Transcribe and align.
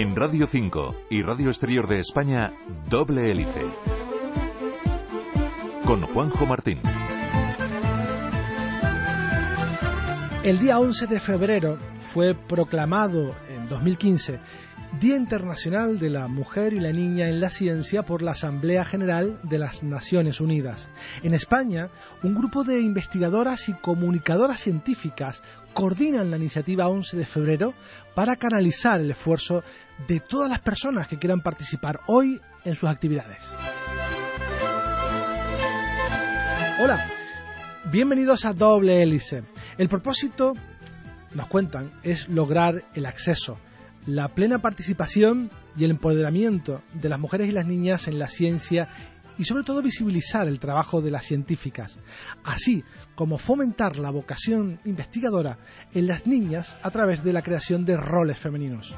En 0.00 0.14
Radio 0.14 0.46
5 0.46 0.94
y 1.10 1.22
Radio 1.22 1.48
Exterior 1.48 1.88
de 1.88 1.98
España, 1.98 2.52
Doble 2.88 3.32
Hélice. 3.32 3.64
Con 5.84 6.02
Juanjo 6.02 6.46
Martín. 6.46 6.80
El 10.44 10.60
día 10.60 10.78
11 10.78 11.08
de 11.08 11.18
febrero 11.18 11.78
fue 11.98 12.36
proclamado 12.36 13.34
en 13.48 13.68
2015 13.68 14.38
Día 14.92 15.16
Internacional 15.16 16.00
de 16.00 16.10
la 16.10 16.26
Mujer 16.26 16.72
y 16.72 16.80
la 16.80 16.90
Niña 16.90 17.28
en 17.28 17.40
la 17.40 17.50
Ciencia 17.50 18.02
por 18.02 18.20
la 18.22 18.32
Asamblea 18.32 18.84
General 18.84 19.38
de 19.44 19.58
las 19.58 19.84
Naciones 19.84 20.40
Unidas. 20.40 20.88
En 21.22 21.34
España, 21.34 21.90
un 22.24 22.34
grupo 22.34 22.64
de 22.64 22.80
investigadoras 22.80 23.68
y 23.68 23.74
comunicadoras 23.74 24.60
científicas 24.60 25.42
coordinan 25.72 26.30
la 26.30 26.38
iniciativa 26.38 26.88
11 26.88 27.16
de 27.16 27.26
febrero 27.26 27.74
para 28.14 28.36
canalizar 28.36 29.00
el 29.00 29.10
esfuerzo 29.12 29.62
de 30.08 30.20
todas 30.20 30.50
las 30.50 30.62
personas 30.62 31.06
que 31.06 31.18
quieran 31.18 31.42
participar 31.42 32.00
hoy 32.06 32.40
en 32.64 32.74
sus 32.74 32.88
actividades. 32.88 33.44
Hola, 36.82 37.06
bienvenidos 37.92 38.44
a 38.46 38.52
Doble 38.52 39.02
Hélice. 39.02 39.44
El 39.76 39.88
propósito, 39.88 40.54
nos 41.34 41.46
cuentan, 41.46 41.92
es 42.02 42.28
lograr 42.28 42.82
el 42.94 43.06
acceso 43.06 43.58
la 44.06 44.28
plena 44.28 44.60
participación 44.60 45.50
y 45.76 45.84
el 45.84 45.90
empoderamiento 45.92 46.82
de 46.94 47.08
las 47.08 47.20
mujeres 47.20 47.48
y 47.48 47.52
las 47.52 47.66
niñas 47.66 48.08
en 48.08 48.18
la 48.18 48.28
ciencia 48.28 48.88
y 49.38 49.44
sobre 49.44 49.62
todo 49.62 49.82
visibilizar 49.82 50.48
el 50.48 50.58
trabajo 50.58 51.00
de 51.00 51.12
las 51.12 51.24
científicas, 51.24 51.98
así 52.44 52.82
como 53.14 53.38
fomentar 53.38 53.96
la 53.98 54.10
vocación 54.10 54.80
investigadora 54.84 55.58
en 55.94 56.08
las 56.08 56.26
niñas 56.26 56.76
a 56.82 56.90
través 56.90 57.22
de 57.22 57.32
la 57.32 57.42
creación 57.42 57.84
de 57.84 57.96
roles 57.96 58.38
femeninos. 58.38 58.96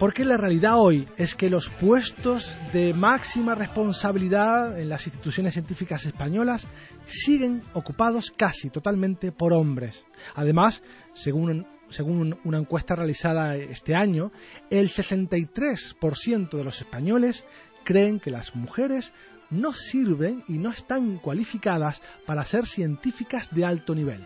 Porque 0.00 0.24
la 0.24 0.38
realidad 0.38 0.78
hoy 0.78 1.06
es 1.18 1.34
que 1.34 1.50
los 1.50 1.68
puestos 1.68 2.56
de 2.72 2.94
máxima 2.94 3.54
responsabilidad 3.54 4.80
en 4.80 4.88
las 4.88 5.06
instituciones 5.06 5.52
científicas 5.52 6.06
españolas 6.06 6.66
siguen 7.04 7.62
ocupados 7.74 8.32
casi 8.34 8.70
totalmente 8.70 9.30
por 9.30 9.52
hombres. 9.52 10.06
Además, 10.34 10.82
según 11.12 11.66
según 11.90 12.38
una 12.44 12.58
encuesta 12.58 12.96
realizada 12.96 13.56
este 13.56 13.94
año, 13.94 14.32
el 14.70 14.88
63% 14.88 16.50
de 16.50 16.64
los 16.64 16.80
españoles 16.80 17.44
creen 17.84 18.20
que 18.20 18.30
las 18.30 18.56
mujeres 18.56 19.12
no 19.50 19.74
sirven 19.74 20.44
y 20.48 20.54
no 20.54 20.70
están 20.70 21.18
cualificadas 21.18 22.00
para 22.24 22.46
ser 22.46 22.64
científicas 22.64 23.54
de 23.54 23.66
alto 23.66 23.94
nivel. 23.94 24.24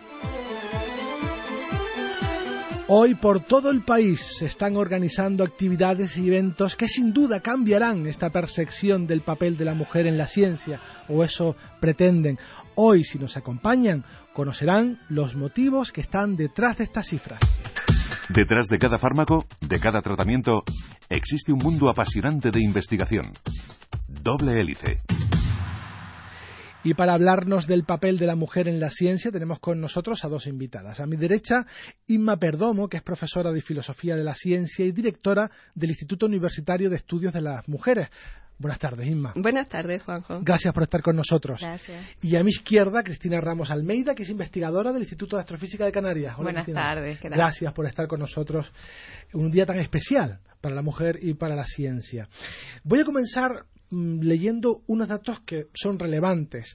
Hoy 2.86 3.14
por 3.14 3.40
todo 3.40 3.70
el 3.70 3.80
país 3.80 4.20
se 4.20 4.44
están 4.44 4.76
organizando 4.76 5.42
actividades 5.42 6.18
y 6.18 6.28
eventos 6.28 6.76
que 6.76 6.86
sin 6.86 7.14
duda 7.14 7.40
cambiarán 7.40 8.06
esta 8.06 8.28
percepción 8.28 9.06
del 9.06 9.22
papel 9.22 9.56
de 9.56 9.64
la 9.64 9.72
mujer 9.72 10.06
en 10.06 10.18
la 10.18 10.26
ciencia, 10.26 10.80
o 11.08 11.24
eso 11.24 11.56
pretenden. 11.80 12.36
Hoy, 12.74 13.02
si 13.04 13.18
nos 13.18 13.38
acompañan, 13.38 14.04
conocerán 14.34 15.00
los 15.08 15.34
motivos 15.34 15.92
que 15.92 16.02
están 16.02 16.36
detrás 16.36 16.76
de 16.76 16.84
estas 16.84 17.06
cifras. 17.06 17.40
Detrás 18.28 18.66
de 18.68 18.78
cada 18.78 18.98
fármaco, 18.98 19.46
de 19.62 19.80
cada 19.80 20.02
tratamiento, 20.02 20.62
existe 21.08 21.52
un 21.52 21.60
mundo 21.60 21.88
apasionante 21.88 22.50
de 22.50 22.62
investigación. 22.62 23.32
Doble 24.08 24.60
hélice. 24.60 25.00
Y 26.84 26.92
para 26.92 27.14
hablarnos 27.14 27.66
del 27.66 27.84
papel 27.84 28.18
de 28.18 28.26
la 28.26 28.36
mujer 28.36 28.68
en 28.68 28.78
la 28.78 28.90
ciencia 28.90 29.32
tenemos 29.32 29.58
con 29.58 29.80
nosotros 29.80 30.22
a 30.24 30.28
dos 30.28 30.46
invitadas. 30.46 31.00
A 31.00 31.06
mi 31.06 31.16
derecha, 31.16 31.66
Inma 32.06 32.36
Perdomo, 32.36 32.88
que 32.88 32.98
es 32.98 33.02
profesora 33.02 33.50
de 33.52 33.62
Filosofía 33.62 34.14
de 34.16 34.22
la 34.22 34.34
Ciencia 34.34 34.84
y 34.84 34.92
directora 34.92 35.50
del 35.74 35.90
Instituto 35.90 36.26
Universitario 36.26 36.90
de 36.90 36.96
Estudios 36.96 37.32
de 37.32 37.40
las 37.40 37.66
Mujeres. 37.68 38.08
Buenas 38.58 38.78
tardes, 38.78 39.06
Inma. 39.08 39.32
Buenas 39.34 39.68
tardes, 39.68 40.02
Juanjo. 40.02 40.40
Gracias 40.42 40.72
por 40.74 40.82
estar 40.84 41.02
con 41.02 41.16
nosotros. 41.16 41.60
Gracias. 41.60 42.22
Y 42.22 42.36
a 42.36 42.42
mi 42.44 42.50
izquierda, 42.50 43.02
Cristina 43.02 43.40
Ramos 43.40 43.70
Almeida, 43.70 44.14
que 44.14 44.22
es 44.22 44.30
investigadora 44.30 44.92
del 44.92 45.02
Instituto 45.02 45.36
de 45.36 45.40
Astrofísica 45.40 45.86
de 45.86 45.92
Canarias. 45.92 46.36
Buenas 46.36 46.66
tardes. 46.66 47.18
Gracias 47.22 47.72
por 47.72 47.86
estar 47.86 48.06
con 48.06 48.20
nosotros 48.20 48.70
un 49.32 49.50
día 49.50 49.64
tan 49.64 49.78
especial 49.78 50.38
para 50.64 50.74
la 50.74 50.82
mujer 50.82 51.18
y 51.22 51.34
para 51.34 51.54
la 51.54 51.64
ciencia. 51.64 52.26
Voy 52.82 53.00
a 53.00 53.04
comenzar 53.04 53.66
Mm, 53.94 54.20
leyendo 54.22 54.82
unos 54.86 55.08
datos 55.08 55.40
que 55.40 55.68
son 55.74 55.98
relevantes, 55.98 56.74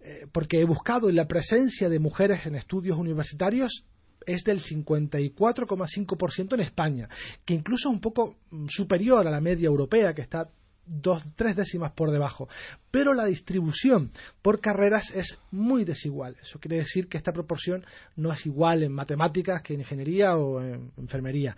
eh, 0.00 0.26
porque 0.32 0.60
he 0.60 0.64
buscado 0.64 1.08
en 1.10 1.16
la 1.16 1.26
presencia 1.26 1.88
de 1.90 1.98
mujeres 1.98 2.46
en 2.46 2.54
estudios 2.54 2.96
universitarios 2.96 3.84
es 4.26 4.44
del 4.44 4.60
54,5% 4.60 6.54
en 6.54 6.60
España, 6.60 7.08
que 7.44 7.52
incluso 7.52 7.90
es 7.90 7.94
un 7.94 8.00
poco 8.00 8.38
mm, 8.50 8.68
superior 8.68 9.26
a 9.26 9.30
la 9.30 9.40
media 9.42 9.66
europea, 9.66 10.14
que 10.14 10.22
está 10.22 10.48
dos, 10.86 11.22
tres 11.36 11.56
décimas 11.56 11.92
por 11.92 12.10
debajo. 12.10 12.48
Pero 12.90 13.12
la 13.12 13.26
distribución 13.26 14.12
por 14.40 14.60
carreras 14.60 15.10
es 15.14 15.36
muy 15.50 15.84
desigual. 15.84 16.36
Eso 16.40 16.58
quiere 16.58 16.76
decir 16.76 17.08
que 17.08 17.18
esta 17.18 17.32
proporción 17.32 17.84
no 18.16 18.32
es 18.32 18.46
igual 18.46 18.82
en 18.82 18.92
matemáticas 18.92 19.60
que 19.62 19.74
en 19.74 19.80
ingeniería 19.80 20.34
o 20.36 20.62
en 20.62 20.92
enfermería. 20.96 21.56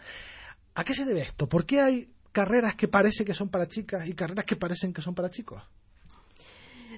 ¿A 0.77 0.85
qué 0.85 0.93
se 0.93 1.07
debe 1.07 1.23
esto? 1.23 1.49
¿Por 1.49 1.65
qué 1.65 1.81
hay 1.81 2.11
carreras 2.33 2.77
que 2.77 2.87
parece 2.87 3.25
que 3.25 3.33
son 3.33 3.49
para 3.49 3.67
chicas 3.67 4.07
y 4.07 4.13
carreras 4.13 4.45
que 4.45 4.57
parecen 4.57 4.93
que 4.93 5.01
son 5.01 5.15
para 5.15 5.31
chicos? 5.31 5.63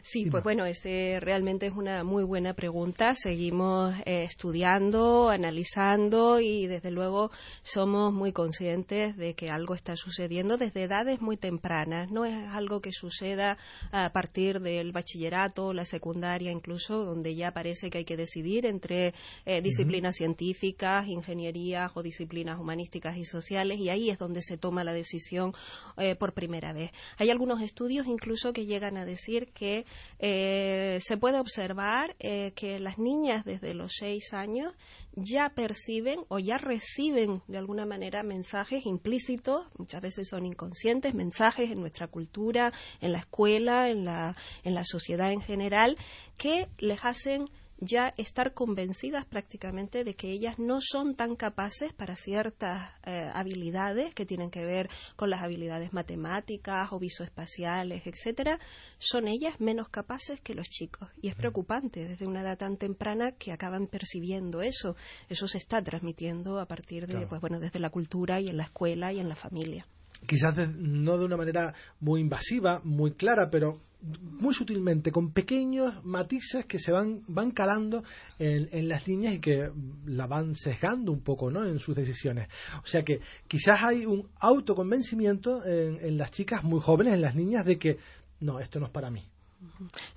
Sí, 0.03 0.27
pues 0.31 0.43
bueno, 0.43 0.65
ese 0.65 1.19
realmente 1.21 1.67
es 1.67 1.73
una 1.73 2.05
muy 2.05 2.25
buena 2.25 2.55
pregunta. 2.55 3.15
Seguimos 3.15 3.95
eh, 4.05 4.25
estudiando, 4.25 5.29
analizando 5.29 6.41
y 6.41 6.67
desde 6.67 6.91
luego 6.91 7.31
somos 7.63 8.13
muy 8.13 8.33
conscientes 8.33 9.17
de 9.17 9.35
que 9.35 9.51
algo 9.51 9.75
está 9.75 9.97
sucediendo 9.97 10.57
desde 10.57 10.85
edades 10.85 11.21
muy 11.21 11.37
tempranas. 11.37 12.11
No 12.11 12.25
es 12.25 12.35
algo 12.53 12.81
que 12.81 12.93
suceda 12.93 13.59
a 13.93 14.11
partir 14.11 14.61
del 14.61 14.93
bachillerato, 14.93 15.73
la 15.73 15.85
secundaria 15.85 16.51
incluso, 16.51 17.05
donde 17.05 17.35
ya 17.35 17.53
parece 17.53 17.91
que 17.91 17.99
hay 17.99 18.05
que 18.05 18.17
decidir 18.17 18.67
entre 18.67 19.15
eh, 19.45 19.61
disciplinas 19.63 20.17
científicas, 20.17 21.07
ingenierías 21.07 21.93
o 21.95 22.03
disciplinas 22.03 22.59
humanísticas 22.59 23.17
y 23.17 23.25
sociales 23.25 23.79
y 23.79 23.89
ahí 23.89 24.11
es 24.11 24.19
donde 24.19 24.43
se 24.43 24.59
toma 24.59 24.85
la 24.85 24.93
decisión 24.93 25.53
eh, 25.97 26.15
por 26.15 26.33
primera 26.33 26.73
vez. 26.73 26.91
Hay 27.17 27.31
algunos 27.31 27.63
estudios 27.63 28.07
incluso 28.07 28.53
que 28.53 28.67
llegan 28.67 28.97
a 28.97 29.05
decir 29.05 29.49
que 29.53 29.85
eh, 30.19 30.99
se 31.01 31.17
puede 31.17 31.39
observar 31.39 32.17
eh, 32.19 32.53
que 32.57 32.81
las 32.81 32.99
niñas 32.99 33.45
desde 33.45 33.75
los 33.75 33.93
seis 33.99 34.33
años 34.33 34.75
ya 35.15 35.51
perciben 35.51 36.21
o 36.29 36.39
ya 36.39 36.57
reciben 36.57 37.43
de 37.47 37.59
alguna 37.59 37.87
manera 37.87 38.23
mensajes 38.23 38.85
implícitos, 38.87 39.67
muchas 39.77 40.01
veces 40.01 40.29
son 40.29 40.47
inconscientes, 40.47 41.15
mensajes 41.15 41.71
en 41.71 41.81
nuestra 41.81 42.09
cultura, 42.09 42.73
en 43.01 43.13
la 43.13 43.19
escuela, 43.19 43.91
en 43.91 44.05
la, 44.05 44.37
en 44.65 44.75
la 44.75 44.85
sociedad 44.85 45.31
en 45.33 45.41
general, 45.41 45.97
que 46.37 46.69
les 46.79 47.05
hacen 47.05 47.49
ya 47.81 48.13
estar 48.17 48.55
convencidas 48.55 49.25
prácticamente 49.25 50.05
de 50.05 50.15
que 50.15 50.31
ellas 50.31 50.59
no 50.59 50.81
son 50.81 51.15
tan 51.15 51.37
capaces 51.37 51.93
para 51.93 52.17
ciertas 52.17 52.91
eh, 53.05 53.31
habilidades 53.33 54.15
que 54.15 54.27
tienen 54.27 54.51
que 54.51 54.65
ver 54.65 54.89
con 55.17 55.31
las 55.31 55.43
habilidades 55.43 55.93
matemáticas 55.93 56.93
o 56.93 56.99
visoespaciales, 56.99 58.07
etcétera, 58.07 58.59
son 58.99 59.29
ellas 59.29 59.61
menos 59.61 59.89
capaces 59.89 60.41
que 60.41 60.55
los 60.55 60.69
chicos. 60.69 61.09
Y 61.23 61.29
es 61.29 61.35
preocupante 61.35 62.05
desde 62.05 62.27
una 62.27 62.43
edad 62.43 62.59
tan 62.59 62.77
temprana 62.77 63.33
que 63.33 63.53
acaban 63.53 63.87
percibiendo 63.87 64.61
eso. 64.61 64.97
Eso 65.29 65.47
se 65.47 65.59
está 65.59 65.83
transmitiendo 65.83 66.59
a 66.59 66.67
partir 66.67 67.07
de, 67.07 67.27
pues 67.27 67.41
bueno, 67.41 67.61
desde 67.61 67.79
la 67.79 67.91
cultura 67.91 68.41
y 68.41 68.49
en 68.49 68.57
la 68.57 68.65
escuela 68.65 69.13
y 69.13 69.21
en 69.21 69.29
la 69.29 69.37
familia 69.37 69.87
quizás 70.27 70.57
no 70.77 71.17
de 71.17 71.25
una 71.25 71.37
manera 71.37 71.75
muy 72.01 72.21
invasiva, 72.21 72.81
muy 72.83 73.13
clara, 73.13 73.51
pero 73.51 73.79
muy 74.01 74.55
sutilmente, 74.55 75.11
con 75.11 75.33
pequeños 75.33 76.05
matices 76.05 76.67
que 76.67 76.79
se 76.79 76.93
van, 76.93 77.23
van 77.27 77.51
calando 77.51 78.05
en, 78.39 78.89
las 78.89 79.07
líneas 79.07 79.35
y 79.35 79.41
que 79.41 79.71
la 80.07 80.27
van 80.27 80.55
sesgando 80.55 81.11
un 81.13 81.23
poco 81.23 81.51
¿no? 81.51 81.67
en 81.67 81.79
sus 81.79 81.97
decisiones. 81.97 82.49
O 82.83 82.87
sea 82.87 83.03
que 83.03 83.21
quizás 83.49 83.79
hay 83.83 84.07
un 84.07 84.29
autoconvencimiento 84.39 85.65
en, 85.65 85.99
en 86.05 86.17
las 86.17 86.31
chicas 86.31 86.63
muy 86.63 86.81
jóvenes, 86.81 87.15
en 87.15 87.23
las 87.23 87.35
niñas, 87.35 87.67
de 87.67 87.79
que 87.79 87.99
no, 88.41 88.61
esto 88.61 88.79
no 88.79 88.87
es 88.87 88.93
para 88.93 89.11
mí. 89.11 89.29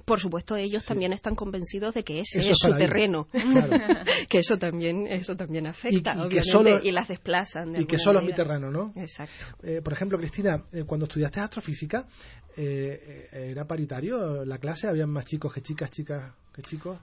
Por 0.06 0.20
supuesto, 0.20 0.56
ellos 0.56 0.86
también 0.86 1.14
están 1.14 1.36
convencidos 1.36 1.94
de 1.94 2.04
que 2.04 2.20
ese 2.20 2.40
es 2.40 2.58
su 2.58 2.74
terreno, 2.76 3.28
que 4.30 4.40
eso 4.40 4.58
también 4.58 5.08
eso 5.08 5.36
también 5.36 5.68
afecta, 5.68 6.16
y, 6.16 6.20
obviamente, 6.20 6.88
y 6.88 6.92
las 6.92 7.08
desplazan. 7.08 7.80
y 7.80 7.86
que 7.86 7.98
solo 7.98 8.20
es 8.20 8.26
mi 8.26 8.34
terreno, 8.34 8.72
¿no? 8.72 8.94
Exacto. 8.96 9.46
Eh, 9.64 9.82
por 9.84 9.94
ejemplo, 9.94 10.18
Cristina, 10.18 10.64
eh, 10.72 10.84
cuando 10.86 11.06
estudiaste 11.06 11.40
astrofísica, 11.40 12.08
eh, 12.56 13.30
¿era 13.32 13.66
paritario 13.66 14.46
la 14.46 14.58
clase? 14.58 14.88
¿Habían 14.88 15.10
más 15.10 15.26
chicos 15.26 15.54
que 15.54 15.62
chicas, 15.62 15.90
chicas 15.92 16.34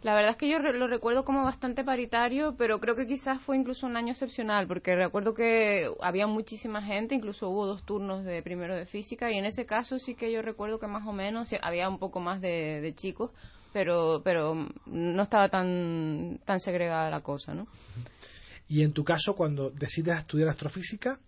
La 0.02 0.14
verdad 0.14 0.32
es 0.32 0.36
que 0.36 0.48
yo 0.48 0.58
lo 0.58 0.86
recuerdo 0.86 1.24
como 1.24 1.44
bastante 1.44 1.82
paritario, 1.82 2.54
pero 2.56 2.80
creo 2.80 2.94
que 2.94 3.06
quizás 3.06 3.40
fue 3.40 3.56
incluso 3.56 3.86
un 3.86 3.96
año 3.96 4.12
excepcional, 4.12 4.66
porque 4.66 4.94
recuerdo 4.94 5.32
que 5.32 5.90
había 6.00 6.26
muchísima 6.26 6.82
gente, 6.82 7.14
incluso 7.14 7.48
hubo 7.48 7.66
dos 7.66 7.82
turnos 7.82 8.24
de 8.24 8.42
primero 8.42 8.76
de 8.76 8.84
física, 8.84 9.30
y 9.30 9.38
en 9.38 9.46
ese 9.46 9.64
caso 9.64 9.98
sí 9.98 10.14
que 10.14 10.30
yo 10.30 10.42
recuerdo 10.42 10.78
que 10.78 10.86
más 10.86 11.06
o 11.06 11.12
menos 11.12 11.50
había 11.62 11.88
un 11.88 11.98
poco 11.98 12.20
más 12.20 12.40
de, 12.40 12.80
de 12.82 12.94
chicos, 12.94 13.30
pero, 13.72 14.20
pero 14.22 14.66
no 14.86 15.22
estaba 15.22 15.48
tan, 15.48 16.40
tan 16.44 16.60
segregada 16.60 17.10
la 17.10 17.20
cosa, 17.20 17.54
¿no? 17.54 17.66
Y 18.68 18.82
en 18.82 18.92
tu 18.92 19.02
caso, 19.02 19.34
cuando 19.34 19.70
decides 19.70 20.18
estudiar 20.18 20.50
astrofísica, 20.50 21.18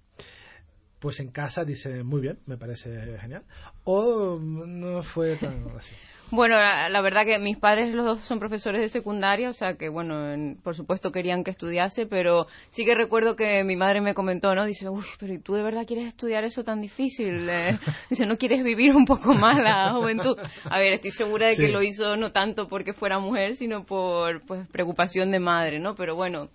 pues 1.00 1.18
en 1.18 1.30
casa 1.30 1.64
dice, 1.64 2.04
muy 2.04 2.20
bien, 2.20 2.38
me 2.46 2.56
parece 2.56 3.18
genial. 3.18 3.42
O 3.84 4.38
no 4.38 5.02
fue 5.02 5.36
tan 5.36 5.66
así. 5.78 5.94
Bueno, 6.32 6.54
la, 6.56 7.00
verdad 7.00 7.24
que 7.24 7.40
mis 7.40 7.58
padres 7.58 7.92
los 7.92 8.06
dos 8.06 8.20
son 8.20 8.38
profesores 8.38 8.80
de 8.80 8.88
secundaria, 8.88 9.48
o 9.48 9.52
sea 9.52 9.74
que, 9.74 9.88
bueno, 9.88 10.14
por 10.62 10.76
supuesto 10.76 11.10
querían 11.10 11.42
que 11.42 11.50
estudiase, 11.50 12.06
pero 12.06 12.46
sí 12.68 12.84
que 12.84 12.94
recuerdo 12.94 13.34
que 13.34 13.64
mi 13.64 13.74
madre 13.74 14.00
me 14.00 14.14
comentó, 14.14 14.54
¿no? 14.54 14.64
Dice, 14.64 14.88
uy, 14.88 15.02
pero 15.18 15.34
tú 15.42 15.54
de 15.54 15.64
verdad 15.64 15.86
quieres 15.88 16.06
estudiar 16.06 16.44
eso 16.44 16.62
tan 16.62 16.80
difícil? 16.80 17.48
Eh, 17.60 17.78
dice, 18.08 18.26
¿no 18.26 18.36
quieres 18.36 18.62
vivir 18.62 18.94
un 18.94 19.04
poco 19.04 19.34
más 19.34 19.60
la 19.60 19.92
juventud? 19.92 20.36
A 20.70 20.78
ver, 20.78 20.92
estoy 20.92 21.10
segura 21.10 21.48
de 21.48 21.56
que 21.56 21.68
lo 21.68 21.82
hizo 21.82 22.16
no 22.16 22.30
tanto 22.30 22.68
porque 22.68 22.92
fuera 22.92 23.18
mujer, 23.18 23.54
sino 23.54 23.84
por 23.84 24.42
pues 24.46 24.68
preocupación 24.68 25.32
de 25.32 25.40
madre, 25.40 25.80
¿no? 25.80 25.94
Pero 25.96 26.14
bueno, 26.14 26.48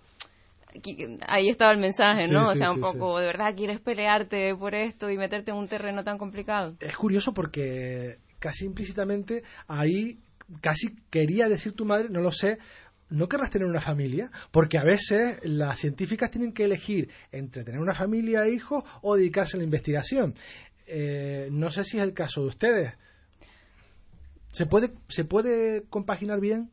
ahí 1.26 1.48
estaba 1.48 1.72
el 1.72 1.78
mensaje, 1.78 2.28
¿no? 2.28 2.42
o 2.42 2.54
sea, 2.54 2.72
un 2.72 2.80
poco, 2.80 3.18
¿de 3.18 3.26
verdad 3.26 3.54
quieres 3.56 3.80
pelearte 3.80 4.54
por 4.56 4.74
esto 4.74 5.10
y 5.10 5.16
meterte 5.16 5.50
en 5.50 5.56
un 5.56 5.68
terreno 5.68 6.04
tan 6.04 6.18
complicado? 6.18 6.76
Es 6.80 6.96
curioso 6.96 7.32
porque 7.32 8.18
casi 8.38 8.64
implícitamente 8.64 9.42
ahí 9.66 10.18
casi 10.60 10.94
quería 11.10 11.48
decir 11.48 11.72
tu 11.72 11.84
madre, 11.84 12.08
no 12.08 12.20
lo 12.20 12.30
sé, 12.30 12.58
no 13.08 13.28
querrás 13.28 13.50
tener 13.50 13.68
una 13.68 13.80
familia, 13.80 14.30
porque 14.50 14.78
a 14.78 14.84
veces 14.84 15.38
las 15.42 15.78
científicas 15.78 16.30
tienen 16.30 16.52
que 16.52 16.64
elegir 16.64 17.08
entre 17.32 17.64
tener 17.64 17.80
una 17.80 17.94
familia 17.94 18.44
e 18.44 18.52
hijos 18.52 18.84
o 19.02 19.16
dedicarse 19.16 19.56
a 19.56 19.58
la 19.58 19.64
investigación. 19.64 20.34
Eh, 20.86 21.48
no 21.50 21.70
sé 21.70 21.84
si 21.84 21.98
es 21.98 22.02
el 22.02 22.14
caso 22.14 22.42
de 22.42 22.46
ustedes. 22.48 22.94
¿Se 24.50 24.66
puede, 24.66 24.92
¿Se 25.08 25.24
puede 25.24 25.82
compaginar 25.88 26.40
bien? 26.40 26.70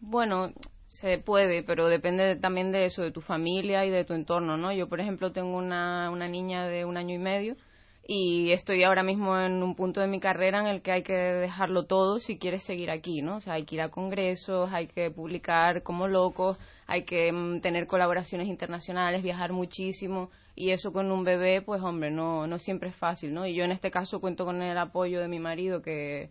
Bueno, 0.00 0.52
se 0.90 1.18
puede, 1.18 1.62
pero 1.62 1.88
depende 1.88 2.34
también 2.34 2.72
de 2.72 2.84
eso, 2.84 3.02
de 3.02 3.12
tu 3.12 3.20
familia 3.20 3.84
y 3.86 3.90
de 3.90 4.04
tu 4.04 4.12
entorno, 4.12 4.56
¿no? 4.56 4.72
Yo, 4.72 4.88
por 4.88 5.00
ejemplo, 5.00 5.30
tengo 5.30 5.56
una, 5.56 6.10
una 6.10 6.26
niña 6.26 6.66
de 6.66 6.84
un 6.84 6.96
año 6.96 7.14
y 7.14 7.18
medio 7.18 7.56
y 8.04 8.50
estoy 8.50 8.82
ahora 8.82 9.04
mismo 9.04 9.38
en 9.38 9.62
un 9.62 9.76
punto 9.76 10.00
de 10.00 10.08
mi 10.08 10.18
carrera 10.18 10.58
en 10.58 10.66
el 10.66 10.82
que 10.82 10.90
hay 10.90 11.02
que 11.04 11.14
dejarlo 11.14 11.84
todo 11.86 12.18
si 12.18 12.38
quieres 12.38 12.64
seguir 12.64 12.90
aquí, 12.90 13.22
¿no? 13.22 13.36
O 13.36 13.40
sea, 13.40 13.52
hay 13.54 13.64
que 13.66 13.76
ir 13.76 13.82
a 13.82 13.90
congresos, 13.90 14.72
hay 14.72 14.88
que 14.88 15.12
publicar 15.12 15.84
como 15.84 16.08
locos, 16.08 16.58
hay 16.88 17.04
que 17.04 17.30
mm, 17.30 17.60
tener 17.60 17.86
colaboraciones 17.86 18.48
internacionales, 18.48 19.22
viajar 19.22 19.52
muchísimo 19.52 20.30
y 20.56 20.70
eso 20.70 20.92
con 20.92 21.12
un 21.12 21.22
bebé, 21.22 21.62
pues 21.62 21.80
hombre, 21.82 22.10
no, 22.10 22.48
no 22.48 22.58
siempre 22.58 22.88
es 22.88 22.96
fácil, 22.96 23.32
¿no? 23.32 23.46
Y 23.46 23.54
yo 23.54 23.62
en 23.62 23.70
este 23.70 23.92
caso 23.92 24.20
cuento 24.20 24.44
con 24.44 24.60
el 24.60 24.76
apoyo 24.76 25.20
de 25.20 25.28
mi 25.28 25.38
marido 25.38 25.82
que, 25.82 26.30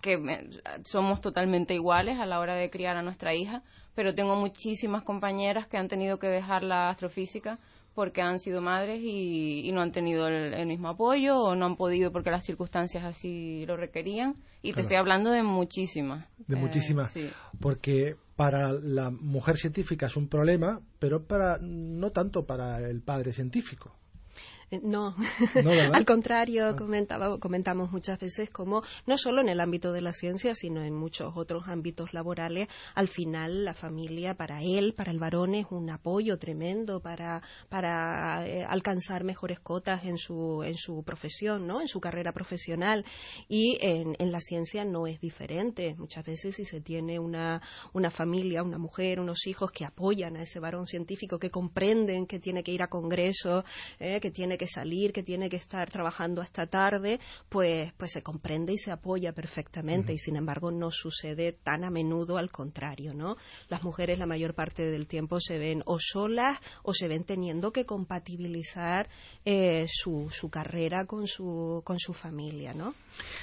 que 0.00 0.18
somos 0.82 1.20
totalmente 1.20 1.72
iguales 1.72 2.18
a 2.18 2.26
la 2.26 2.40
hora 2.40 2.56
de 2.56 2.68
criar 2.68 2.96
a 2.96 3.02
nuestra 3.02 3.32
hija, 3.32 3.62
pero 3.94 4.14
tengo 4.14 4.36
muchísimas 4.36 5.02
compañeras 5.02 5.66
que 5.66 5.76
han 5.76 5.88
tenido 5.88 6.18
que 6.18 6.28
dejar 6.28 6.62
la 6.62 6.90
astrofísica 6.90 7.58
porque 7.94 8.22
han 8.22 8.38
sido 8.38 8.62
madres 8.62 9.00
y, 9.02 9.70
no 9.72 9.82
han 9.82 9.92
tenido 9.92 10.26
el, 10.28 10.66
mismo 10.66 10.88
apoyo 10.88 11.38
o 11.38 11.54
no 11.54 11.66
han 11.66 11.76
podido 11.76 12.10
porque 12.10 12.30
las 12.30 12.44
circunstancias 12.44 13.04
así 13.04 13.66
lo 13.66 13.76
requerían. 13.76 14.36
Y 14.62 14.72
te 14.72 14.80
estoy 14.80 14.96
hablando 14.96 15.30
de 15.30 15.42
muchísimas. 15.42 16.26
De 16.46 16.56
muchísimas. 16.56 17.14
Porque 17.60 18.16
para 18.36 18.72
la 18.72 19.10
mujer 19.10 19.56
científica 19.56 20.06
es 20.06 20.16
un 20.16 20.28
problema, 20.28 20.80
pero 20.98 21.26
para 21.26 21.58
no 21.60 22.10
tanto 22.10 22.46
para 22.46 22.78
el 22.88 23.02
padre 23.02 23.32
científico. 23.32 23.94
Eh, 24.72 24.80
no, 24.82 25.14
al 25.92 26.06
contrario, 26.06 26.68
ah. 26.68 26.76
comentaba, 26.76 27.38
comentamos 27.38 27.92
muchas 27.92 28.18
veces 28.18 28.48
como 28.48 28.82
no 29.06 29.18
solo 29.18 29.42
en 29.42 29.50
el 29.50 29.60
ámbito 29.60 29.92
de 29.92 30.00
la 30.00 30.14
ciencia, 30.14 30.54
sino 30.54 30.82
en 30.82 30.94
muchos 30.94 31.34
otros 31.36 31.64
ámbitos 31.68 32.14
laborales, 32.14 32.68
al 32.94 33.06
final 33.08 33.66
la 33.66 33.74
familia 33.74 34.34
para 34.34 34.62
él, 34.62 34.94
para 34.96 35.12
el 35.12 35.18
varón, 35.18 35.54
es 35.54 35.66
un 35.70 35.90
apoyo 35.90 36.38
tremendo 36.38 37.00
para, 37.00 37.42
para 37.68 38.46
eh, 38.46 38.64
alcanzar 38.66 39.24
mejores 39.24 39.60
cotas 39.60 40.04
en 40.04 40.16
su, 40.16 40.62
en 40.64 40.76
su 40.76 41.02
profesión, 41.02 41.66
¿no? 41.66 41.82
en 41.82 41.88
su 41.88 42.00
carrera 42.00 42.32
profesional. 42.32 43.04
Y 43.48 43.76
en, 43.82 44.16
en 44.18 44.32
la 44.32 44.40
ciencia 44.40 44.86
no 44.86 45.06
es 45.06 45.20
diferente. 45.20 45.94
Muchas 45.98 46.24
veces 46.24 46.56
si 46.56 46.64
se 46.64 46.80
tiene 46.80 47.18
una, 47.18 47.60
una 47.92 48.10
familia, 48.10 48.62
una 48.62 48.78
mujer, 48.78 49.20
unos 49.20 49.46
hijos 49.46 49.70
que 49.70 49.84
apoyan 49.84 50.38
a 50.38 50.42
ese 50.44 50.60
varón 50.60 50.86
científico, 50.86 51.38
que 51.38 51.50
comprenden 51.50 52.26
que 52.26 52.40
tiene 52.40 52.62
que 52.62 52.72
ir 52.72 52.82
a 52.82 52.88
congresos, 52.88 53.64
eh, 53.98 54.18
que 54.18 54.30
tiene 54.30 54.56
que 54.56 54.61
que 54.62 54.68
salir, 54.68 55.12
que 55.12 55.24
tiene 55.24 55.48
que 55.48 55.56
estar 55.56 55.90
trabajando 55.90 56.40
hasta 56.40 56.68
tarde, 56.68 57.18
pues, 57.48 57.92
pues 57.94 58.12
se 58.12 58.22
comprende 58.22 58.72
y 58.72 58.78
se 58.78 58.92
apoya 58.92 59.32
perfectamente. 59.32 60.12
Y 60.12 60.18
sin 60.18 60.36
embargo, 60.36 60.70
no 60.70 60.92
sucede 60.92 61.50
tan 61.50 61.82
a 61.82 61.90
menudo 61.90 62.38
al 62.38 62.52
contrario, 62.52 63.12
¿no? 63.12 63.34
Las 63.68 63.82
mujeres 63.82 64.20
la 64.20 64.26
mayor 64.26 64.54
parte 64.54 64.84
del 64.84 65.08
tiempo 65.08 65.40
se 65.40 65.58
ven 65.58 65.82
o 65.84 65.98
solas 65.98 66.60
o 66.84 66.92
se 66.92 67.08
ven 67.08 67.24
teniendo 67.24 67.72
que 67.72 67.84
compatibilizar 67.84 69.08
eh, 69.44 69.86
su, 69.88 70.28
su 70.30 70.48
carrera 70.48 71.06
con 71.06 71.26
su, 71.26 71.82
con 71.84 71.98
su 71.98 72.12
familia, 72.12 72.72
¿no? 72.72 72.94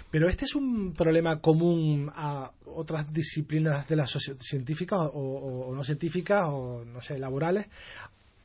Pero 0.09 0.29
este 0.29 0.45
es 0.45 0.55
un 0.55 0.93
problema 0.93 1.41
común 1.41 2.09
a 2.15 2.49
otras 2.65 3.11
disciplinas 3.11 3.89
de 3.89 3.97
las 3.97 4.17
científicas 4.39 4.99
o, 5.01 5.67
o 5.67 5.75
no 5.75 5.83
científicas 5.83 6.47
o, 6.49 6.85
no 6.85 7.01
sé, 7.01 7.19
laborales 7.19 7.67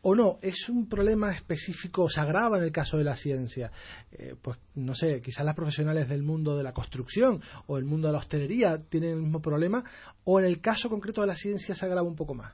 o 0.06 0.14
no, 0.14 0.38
es 0.42 0.68
un 0.68 0.86
problema 0.86 1.32
específico, 1.32 2.10
se 2.10 2.20
agrava 2.20 2.58
en 2.58 2.64
el 2.64 2.70
caso 2.70 2.98
de 2.98 3.04
la 3.04 3.16
ciencia. 3.16 3.72
Eh, 4.12 4.34
pues 4.40 4.58
no 4.74 4.94
sé, 4.94 5.22
quizás 5.22 5.46
las 5.46 5.54
profesionales 5.54 6.10
del 6.10 6.22
mundo 6.22 6.58
de 6.58 6.62
la 6.62 6.74
construcción 6.74 7.40
o 7.66 7.78
el 7.78 7.84
mundo 7.84 8.08
de 8.08 8.12
la 8.12 8.18
hostelería 8.18 8.82
tienen 8.86 9.12
el 9.12 9.22
mismo 9.22 9.40
problema, 9.40 9.82
o 10.24 10.38
en 10.38 10.44
el 10.44 10.60
caso 10.60 10.90
concreto 10.90 11.22
de 11.22 11.28
la 11.28 11.36
ciencia 11.36 11.74
se 11.74 11.86
agrava 11.86 12.06
un 12.06 12.16
poco 12.16 12.34
más. 12.34 12.52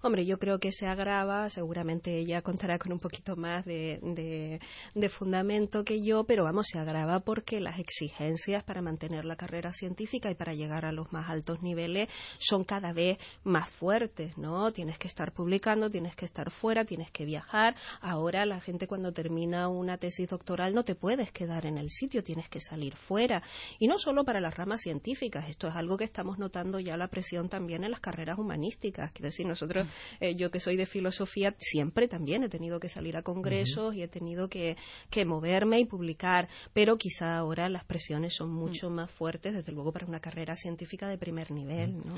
Hombre, 0.00 0.24
yo 0.24 0.38
creo 0.38 0.60
que 0.60 0.70
se 0.70 0.86
agrava, 0.86 1.50
seguramente 1.50 2.16
ella 2.18 2.40
contará 2.40 2.78
con 2.78 2.92
un 2.92 3.00
poquito 3.00 3.34
más 3.34 3.64
de, 3.64 4.60
de, 4.94 5.08
fundamento 5.08 5.82
que 5.82 6.04
yo, 6.04 6.22
pero 6.22 6.44
vamos, 6.44 6.66
se 6.70 6.78
agrava 6.78 7.18
porque 7.20 7.60
las 7.60 7.80
exigencias 7.80 8.62
para 8.62 8.80
mantener 8.80 9.24
la 9.24 9.34
carrera 9.34 9.72
científica 9.72 10.30
y 10.30 10.36
para 10.36 10.54
llegar 10.54 10.84
a 10.84 10.92
los 10.92 11.12
más 11.12 11.28
altos 11.28 11.62
niveles 11.62 12.08
son 12.38 12.62
cada 12.62 12.92
vez 12.92 13.18
más 13.42 13.70
fuertes, 13.70 14.38
¿no? 14.38 14.70
Tienes 14.72 14.98
que 14.98 15.08
estar 15.08 15.32
publicando, 15.32 15.90
tienes 15.90 16.14
que 16.14 16.26
estar 16.26 16.52
fuera, 16.52 16.84
tienes 16.84 17.10
que 17.10 17.24
viajar. 17.24 17.74
Ahora 18.00 18.46
la 18.46 18.60
gente 18.60 18.86
cuando 18.86 19.12
termina 19.12 19.66
una 19.66 19.96
tesis 19.96 20.28
doctoral 20.28 20.74
no 20.74 20.84
te 20.84 20.94
puedes 20.94 21.32
quedar 21.32 21.66
en 21.66 21.76
el 21.76 21.90
sitio, 21.90 22.22
tienes 22.22 22.48
que 22.48 22.60
salir 22.60 22.94
fuera. 22.94 23.42
Y 23.80 23.88
no 23.88 23.98
solo 23.98 24.24
para 24.24 24.40
las 24.40 24.56
ramas 24.56 24.82
científicas, 24.82 25.48
esto 25.48 25.66
es 25.66 25.74
algo 25.74 25.96
que 25.96 26.04
estamos 26.04 26.38
notando 26.38 26.78
ya 26.78 26.96
la 26.96 27.08
presión 27.08 27.48
también 27.48 27.82
en 27.82 27.90
las 27.90 28.00
carreras 28.00 28.38
humanísticas. 28.38 29.10
Quiero 29.10 29.28
decir, 29.28 29.46
nosotros 29.46 29.87
eh, 30.20 30.34
yo 30.34 30.50
que 30.50 30.60
soy 30.60 30.76
de 30.76 30.86
filosofía 30.86 31.54
siempre 31.58 32.08
también 32.08 32.42
he 32.42 32.48
tenido 32.48 32.80
que 32.80 32.88
salir 32.88 33.16
a 33.16 33.22
congresos 33.22 33.94
y 33.94 34.02
he 34.02 34.08
tenido 34.08 34.48
que, 34.48 34.76
moverme 35.26 35.80
y 35.80 35.84
publicar, 35.84 36.48
pero 36.72 36.96
quizá 36.96 37.36
ahora 37.36 37.68
las 37.68 37.84
presiones 37.84 38.34
son 38.34 38.50
mucho 38.50 38.88
más 38.88 39.10
fuertes, 39.10 39.52
desde 39.52 39.72
luego 39.72 39.92
para 39.92 40.06
una 40.06 40.20
carrera 40.20 40.54
científica 40.54 41.08
de 41.08 41.18
primer 41.18 41.50
nivel. 41.50 41.96
¿no? 41.98 42.14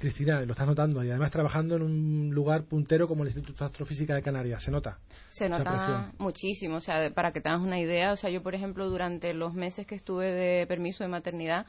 Cristina, 0.00 0.40
lo 0.40 0.52
estás 0.52 0.66
notando 0.66 1.04
y 1.04 1.10
además 1.10 1.30
trabajando 1.30 1.76
en 1.76 1.82
un 1.82 2.30
lugar 2.34 2.64
puntero 2.64 3.06
como 3.06 3.22
el 3.22 3.28
Instituto 3.28 3.60
de 3.60 3.66
Astrofísica 3.66 4.16
de 4.16 4.22
Canarias, 4.22 4.62
¿se 4.64 4.72
nota? 4.72 4.98
Se 5.30 5.48
nota 5.48 6.12
muchísimo, 6.18 6.76
o 6.76 6.80
sea, 6.80 7.10
para 7.14 7.32
que 7.32 7.40
tengas 7.40 7.60
una 7.60 7.78
idea, 7.78 8.12
o 8.12 8.16
sea, 8.16 8.28
yo 8.28 8.42
por 8.42 8.56
ejemplo 8.56 8.88
durante 8.90 9.32
los 9.32 9.54
meses 9.54 9.86
que 9.86 9.94
estuve 9.94 10.32
de 10.32 10.66
permiso 10.66 11.04
de 11.04 11.08
maternidad, 11.08 11.66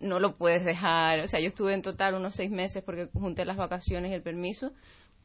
no 0.00 0.18
lo 0.18 0.36
puedes 0.36 0.64
dejar. 0.64 1.20
O 1.20 1.26
sea, 1.26 1.40
yo 1.40 1.46
estuve 1.46 1.74
en 1.74 1.82
total 1.82 2.14
unos 2.14 2.34
seis 2.34 2.50
meses 2.50 2.82
porque 2.82 3.08
junté 3.12 3.44
las 3.44 3.56
vacaciones 3.56 4.10
y 4.10 4.14
el 4.14 4.22
permiso 4.22 4.72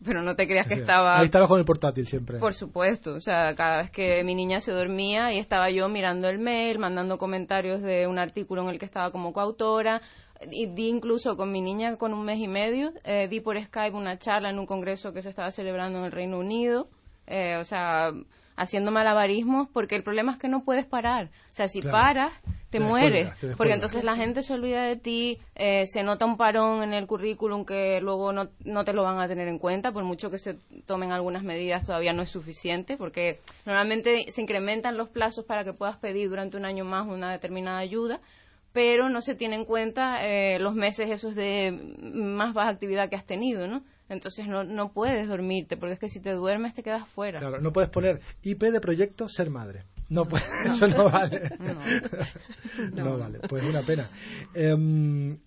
pero 0.04 0.22
no 0.22 0.36
te 0.36 0.48
creas 0.48 0.68
que 0.68 0.74
estaba... 0.74 1.20
Ahí 1.20 1.26
estaba 1.26 1.48
con 1.48 1.60
el 1.60 1.66
portátil 1.66 2.06
siempre. 2.06 2.40
Por 2.40 2.54
supuesto, 2.54 3.14
o 3.14 3.20
sea, 3.20 3.54
cada 3.56 3.78
vez 3.78 3.92
que 3.92 4.24
mi 4.24 4.34
niña 4.34 4.60
se 4.60 4.72
dormía 4.72 5.34
y 5.34 5.38
estaba 5.38 5.70
yo 5.70 5.90
mirando 5.90 6.28
el 6.28 6.40
mail, 6.40 6.80
mandando 6.80 7.18
comentarios 7.18 7.82
de 7.82 8.08
un 8.08 8.18
artículo 8.18 8.64
en 8.64 8.70
el 8.70 8.80
que 8.80 8.86
estaba 8.86 9.12
como 9.12 9.32
coautora, 9.32 10.02
y 10.52 10.66
di 10.68 10.88
incluso 10.88 11.36
con 11.38 11.52
mi 11.52 11.62
niña 11.62 11.98
con 11.98 12.14
un 12.14 12.26
mes 12.26 12.40
y 12.40 12.48
medio, 12.48 12.94
eh, 13.04 13.28
di 13.30 13.42
por 13.42 13.62
Skype 13.64 13.96
una 13.96 14.18
charla 14.18 14.50
en 14.50 14.58
un 14.58 14.66
congreso 14.66 15.14
que 15.14 15.22
se 15.22 15.30
estaba 15.30 15.52
celebrando 15.52 16.00
en 16.00 16.06
el 16.06 16.12
Reino 16.12 16.40
Unido, 16.40 16.88
eh, 17.28 17.58
o 17.58 17.64
sea, 17.64 18.12
haciendo 18.56 18.92
malabarismos, 18.92 19.68
porque 19.74 19.96
el 19.96 20.04
problema 20.04 20.34
es 20.34 20.38
que 20.38 20.48
no 20.48 20.64
puedes 20.64 20.86
parar. 20.86 21.30
O 21.52 21.56
sea, 21.56 21.68
si 21.68 21.82
paras, 21.82 22.34
te, 22.70 22.80
mueres, 22.80 23.30
porque 23.58 23.74
entonces 23.74 24.04
la 24.04 24.16
gente 24.16 24.42
se 24.42 24.54
olvida 24.54 24.84
de 24.84 24.96
ti, 24.96 25.40
eh, 25.56 25.86
se 25.86 26.04
nota 26.04 26.26
un 26.26 26.38
parón 26.38 26.84
en 26.84 26.94
el 26.94 27.06
currículum 27.06 27.66
que 27.66 28.00
luego 28.02 28.32
no, 28.32 28.50
no 28.64 28.86
te 28.86 28.94
lo 28.94 29.04
van 29.04 29.20
a 29.20 29.28
tener 29.28 29.48
en 29.48 29.60
cuenta, 29.60 29.92
por 29.92 30.04
mucho 30.04 30.30
que 30.30 30.38
se 30.38 30.58
tomen 30.86 31.12
algunas 31.12 31.44
medidas 31.44 31.86
todavía 31.86 32.14
no 32.14 32.22
es 32.22 32.30
suficiente, 32.30 32.98
porque 32.98 33.40
normalmente 33.66 34.26
se 34.30 34.42
incrementan 34.42 34.98
los 34.98 35.10
plazos 35.10 35.46
para 35.46 35.64
que 35.64 35.74
puedas 35.74 35.98
pedir 35.98 36.30
durante 36.30 36.58
un 36.58 36.66
año 36.66 36.86
más 36.86 37.08
una 37.08 37.32
determinada 37.32 37.80
ayuda, 37.80 38.22
pero 38.74 39.10
no 39.10 39.20
se 39.22 39.36
tienen 39.36 39.62
en 39.62 39.66
cuenta 39.66 40.26
eh, 40.26 40.58
los 40.60 40.76
meses 40.76 41.10
esos 41.10 41.36
de 41.36 41.78
más 42.02 42.54
baja 42.54 42.70
actividad 42.70 43.10
que 43.10 43.18
has 43.18 43.26
tenido, 43.26 43.68
¿no? 43.68 43.84
Entonces 44.12 44.46
no, 44.46 44.64
no 44.66 44.92
puedes 44.92 45.28
dormirte, 45.28 45.78
porque 45.78 45.94
es 45.94 46.00
que 46.00 46.10
si 46.10 46.20
te 46.22 46.34
duermes 46.34 46.74
te 46.74 46.84
quedas 46.84 47.08
fuera. 47.08 47.40
Claro, 47.40 47.62
no 47.62 47.72
puedes 47.72 47.90
poner 47.90 48.20
IP 48.44 48.64
de 48.64 48.82
proyecto 48.82 49.30
ser 49.30 49.50
madre. 49.50 49.86
No, 50.10 50.26
pues, 50.26 50.44
eso 50.66 50.88
no 50.88 51.06
vale. 51.10 51.50
No. 52.94 53.18
vale, 53.18 53.40
pues 53.48 53.64
una 53.64 53.82
pena. 53.82 54.08
Em, 54.54 55.38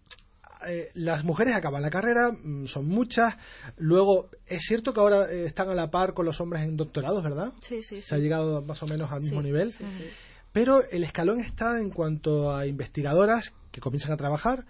eh, 0.66 0.90
las 0.94 1.24
mujeres 1.24 1.54
acaban 1.54 1.82
la 1.82 1.90
carrera, 1.90 2.30
mm, 2.32 2.66
son 2.66 2.86
muchas. 2.86 3.34
Luego, 3.76 4.30
es 4.46 4.62
cierto 4.62 4.94
que 4.94 5.00
ahora 5.00 5.30
eh, 5.30 5.44
están 5.44 5.68
a 5.68 5.74
la 5.74 5.90
par 5.90 6.14
con 6.14 6.24
los 6.24 6.40
hombres 6.40 6.62
en 6.62 6.76
doctorados, 6.78 7.22
¿verdad? 7.22 7.52
Sí, 7.60 7.82
sí. 7.82 8.00
Se 8.00 8.14
ha 8.14 8.18
llegado 8.18 8.62
más 8.62 8.82
o 8.82 8.86
menos 8.86 9.12
al 9.12 9.20
mismo 9.20 9.40
Sí, 9.40 9.46
nivel. 9.46 9.72
sí, 9.72 9.84
sí. 9.98 10.04
Pero 10.52 10.88
el 10.88 11.04
escalón 11.04 11.40
está 11.40 11.78
en 11.80 11.90
cuanto 11.90 12.54
a 12.54 12.66
investigadoras 12.66 13.52
que 13.72 13.80
comienzan 13.80 14.12
a 14.12 14.16
trabajar 14.16 14.64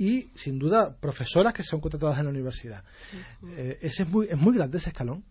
y, 0.00 0.30
sin 0.34 0.58
duda, 0.58 0.96
profesoras 0.98 1.52
que 1.52 1.62
son 1.62 1.78
contratadas 1.78 2.18
en 2.18 2.24
la 2.24 2.30
universidad. 2.30 2.82
Eh, 3.54 3.78
ese 3.82 4.04
es 4.04 4.08
muy, 4.08 4.28
es 4.30 4.38
muy 4.38 4.54
grande 4.54 4.78
ese 4.78 4.88
escalón. 4.88 5.22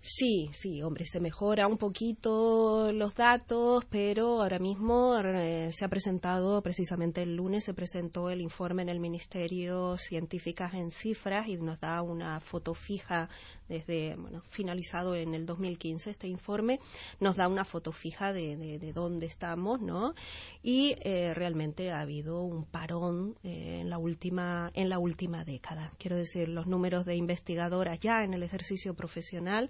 Sí, 0.00 0.48
sí, 0.52 0.80
hombre, 0.82 1.04
se 1.04 1.20
mejora 1.20 1.66
un 1.66 1.76
poquito 1.76 2.90
los 2.92 3.14
datos, 3.14 3.84
pero 3.90 4.40
ahora 4.40 4.58
mismo 4.58 5.18
eh, 5.18 5.70
se 5.72 5.84
ha 5.84 5.88
presentado, 5.88 6.62
precisamente 6.62 7.22
el 7.22 7.36
lunes 7.36 7.64
se 7.64 7.74
presentó 7.74 8.30
el 8.30 8.40
informe 8.40 8.82
en 8.82 8.88
el 8.88 9.00
Ministerio 9.00 9.98
Científicas 9.98 10.72
en 10.72 10.90
Cifras 10.90 11.48
y 11.48 11.56
nos 11.56 11.78
da 11.78 12.00
una 12.00 12.40
foto 12.40 12.72
fija 12.72 13.28
desde, 13.68 14.16
bueno, 14.16 14.42
finalizado 14.48 15.14
en 15.14 15.34
el 15.34 15.46
2015 15.46 16.10
este 16.10 16.28
informe, 16.28 16.80
nos 17.20 17.36
da 17.36 17.48
una 17.48 17.64
foto 17.64 17.92
fija 17.92 18.32
de, 18.32 18.56
de, 18.56 18.78
de 18.78 18.92
dónde 18.92 19.26
estamos, 19.26 19.80
¿no? 19.80 20.14
Y 20.62 20.94
eh, 21.00 21.34
realmente 21.34 21.90
ha 21.90 22.00
habido 22.00 22.42
un 22.42 22.64
parón 22.64 23.36
eh, 23.42 23.80
en, 23.80 23.90
la 23.90 23.98
última, 23.98 24.70
en 24.74 24.88
la 24.88 24.98
última 24.98 25.44
década. 25.44 25.92
Quiero 25.98 26.16
decir, 26.16 26.48
los 26.48 26.66
números 26.66 27.04
de 27.04 27.16
investigadoras 27.16 28.00
ya 28.00 28.24
en 28.24 28.34
el 28.34 28.42
ejercicio 28.42 28.94
profesional 28.94 29.68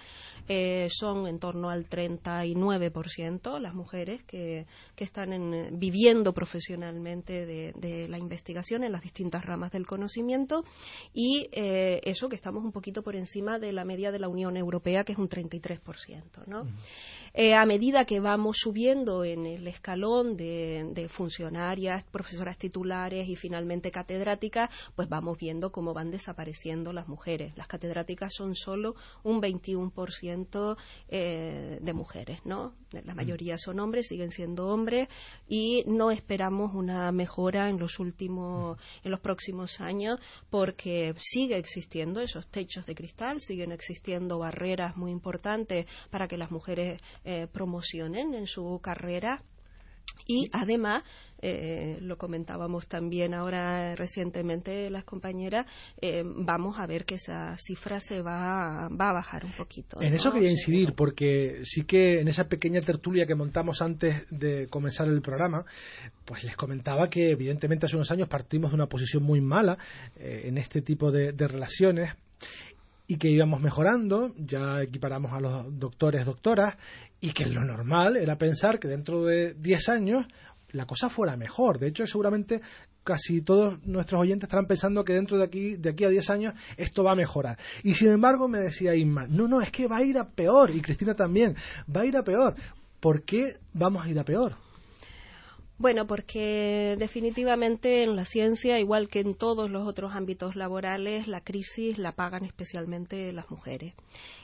eh, 0.49 0.89
son 0.91 1.27
en 1.27 1.39
torno 1.39 1.71
al 1.71 1.89
39% 1.89 3.61
las 3.61 3.75
mujeres 3.75 4.23
que, 4.25 4.67
que 4.95 5.05
están 5.05 5.33
en, 5.33 5.79
viviendo 5.79 6.33
profesionalmente 6.33 7.47
de, 7.47 7.73
de, 7.77 8.09
la 8.09 8.19
investigación 8.19 8.85
en 8.85 8.93
las 8.93 9.03
distintas 9.03 9.45
ramas 9.45 9.73
del 9.73 9.87
conocimiento 9.87 10.65
y 11.13 11.49
eso 11.53 12.29
que 12.29 12.37
estamos 12.37 12.65
un 12.65 12.73
poquito 12.73 13.03
por 13.03 13.17
encima 13.17 13.59
de 13.59 13.73
la 13.73 13.85
media 13.89 14.13
de 14.13 14.19
la 14.19 14.29
Unión 14.29 14.57
Europea 14.57 15.05
que 15.05 15.13
es 15.13 15.19
un 15.19 15.29
33%. 15.29 16.47
¿no? 16.47 16.61
Uh 16.61 16.65
-huh. 16.65 16.71
eh, 17.35 17.55
a 17.55 17.65
medida 17.65 18.05
que 18.05 18.21
vamos 18.21 18.57
subiendo 18.59 19.25
en 19.25 19.47
el 19.47 19.67
escalón 19.67 20.37
de, 20.37 20.87
de, 20.93 21.09
funcionarias, 21.09 22.05
profesoras 22.05 22.57
titulares 22.59 23.29
y 23.29 23.37
finalmente 23.37 23.91
catedráticas, 23.91 24.71
pues 24.95 25.09
vamos 25.09 25.39
viendo 25.39 25.71
cómo 25.71 25.95
van 25.95 26.11
desapareciendo 26.11 26.93
las 26.93 27.09
mujeres. 27.09 27.57
Las 27.57 27.67
catedráticas 27.67 28.35
son 28.35 28.55
solo 28.55 28.95
un 29.25 29.41
21% 29.41 30.77
eh, 31.09 31.79
de 31.81 31.93
mujeres, 31.93 32.41
¿no? 32.45 32.75
La 32.91 33.15
mayoría 33.15 33.59
son 33.59 33.81
hombres, 33.81 34.09
siguen 34.09 34.31
siendo 34.31 34.69
hombres 34.69 35.09
y 35.47 35.85
no 35.87 36.11
esperamos 36.11 36.75
una 36.75 37.13
mejora 37.13 37.69
en 37.69 37.79
los 37.79 37.99
últimos, 37.99 38.79
en 39.05 39.11
los 39.11 39.21
próximos 39.21 39.81
años 39.81 40.19
porque 40.51 41.15
sigue 41.19 41.59
existiendo 41.59 42.21
esos 42.21 42.47
techos 42.49 42.87
de 42.87 42.95
cristal, 42.95 43.41
siguen 43.41 43.73
existiendo 43.79 44.39
barreras 44.39 44.97
muy 44.97 45.13
importantes 45.13 45.87
para 46.11 46.27
que 46.27 46.37
las 46.37 46.51
mujeres 46.51 47.01
eh, 47.25 47.47
promocionen 47.53 48.35
en 48.35 48.47
su 48.47 48.81
carrera 48.83 49.43
y 50.27 50.47
además, 50.53 51.05
eh, 51.41 51.99
lo 52.03 52.19
comentábamos 52.19 52.87
también 52.87 53.33
ahora 53.33 53.95
recientemente 53.95 54.91
las 54.91 55.05
compañeras, 55.05 55.67
eh, 56.03 56.23
vamos 56.25 56.79
a 56.79 56.87
ver 56.87 57.07
que 57.07 57.15
esa 57.15 57.57
cifra 57.57 57.99
se 57.99 58.21
va, 58.21 58.89
va 58.89 59.11
a 59.11 59.13
bajar 59.15 59.47
un 59.47 59.57
poquito. 59.57 60.03
En 60.03 60.11
¿no? 60.11 60.17
eso 60.17 60.31
quería 60.31 60.51
incidir, 60.51 60.95
porque 60.95 61.61
sí 61.63 61.85
que 61.85 62.21
en 62.21 62.29
esa 62.29 62.47
pequeña 62.49 62.81
tertulia 62.81 63.27
que 63.27 63.35
montamos 63.35 63.81
antes 63.81 64.25
de 64.31 64.67
comenzar 64.69 65.09
el 65.09 65.23
programa, 65.23 65.65
pues 66.27 66.45
les 66.45 66.57
comentaba 66.57 67.09
que 67.09 67.31
evidentemente 67.31 67.87
hace 67.87 67.97
unos 67.97 68.11
años 68.11 68.29
partimos 68.29 68.71
de 68.71 68.75
una 68.75 68.87
posición 68.87 69.23
muy 69.23 69.41
mala 69.41 69.79
eh, 70.17 70.43
en 70.45 70.59
este 70.59 70.83
tipo 70.83 71.11
de, 71.11 71.33
de 71.33 71.49
relaciones 71.49 72.11
y 73.11 73.17
que 73.17 73.31
íbamos 73.31 73.61
mejorando, 73.63 74.35
ya 74.37 74.83
equiparamos 74.83 75.33
a 75.33 75.41
los 75.41 75.79
doctores, 75.79 76.27
doctoras, 76.27 76.77
y 77.21 77.33
que 77.33 77.47
lo 77.47 77.65
normal 77.65 78.19
era 78.19 78.37
pensar 78.37 78.79
que 78.79 78.87
dentro 78.87 79.25
de 79.25 79.55
10 79.55 79.89
años 79.89 80.27
la 80.73 80.85
cosa 80.85 81.09
fuera 81.09 81.35
mejor. 81.35 81.79
De 81.79 81.89
hecho, 81.89 82.07
seguramente 82.07 82.61
casi 83.03 83.41
todos 83.41 83.83
nuestros 83.87 84.21
oyentes 84.21 84.49
estarán 84.49 84.67
pensando 84.67 85.03
que 85.03 85.15
dentro 85.15 85.39
de 85.39 85.45
aquí, 85.45 85.77
de 85.77 85.89
aquí 85.89 86.05
a 86.05 86.11
10 86.11 86.29
años 86.29 86.55
esto 86.77 87.03
va 87.03 87.13
a 87.13 87.17
mejorar. 87.17 87.59
Y 87.83 87.95
sin 87.95 88.13
embargo, 88.13 88.47
me 88.47 88.59
decía 88.59 88.95
Inma, 88.95 89.27
no, 89.27 89.49
no, 89.49 89.63
es 89.63 89.71
que 89.71 89.87
va 89.87 89.97
a 89.97 90.05
ir 90.05 90.19
a 90.19 90.29
peor, 90.29 90.71
y 90.71 90.83
Cristina 90.83 91.15
también, 91.15 91.57
va 91.89 92.03
a 92.03 92.07
ir 92.07 92.15
a 92.15 92.23
peor. 92.23 92.55
¿Por 93.01 93.25
qué 93.25 93.57
vamos 93.73 94.05
a 94.05 94.11
ir 94.11 94.19
a 94.19 94.25
peor? 94.25 94.68
Bueno, 95.79 96.09
porque 96.09 96.97
definitivamente 96.99 98.03
en 98.03 98.17
la 98.17 98.25
ciencia, 98.25 98.81
igual 98.81 99.09
que 99.09 99.21
en 99.21 99.37
todos 99.37 99.71
los 99.71 99.87
otros 99.87 100.13
ámbitos 100.13 100.57
laborales, 100.57 101.29
la 101.29 101.41
crisis 101.41 101.99
la 101.99 102.11
pagan 102.13 102.45
especialmente 102.45 103.33
las 103.33 103.49
mujeres. 103.49 103.95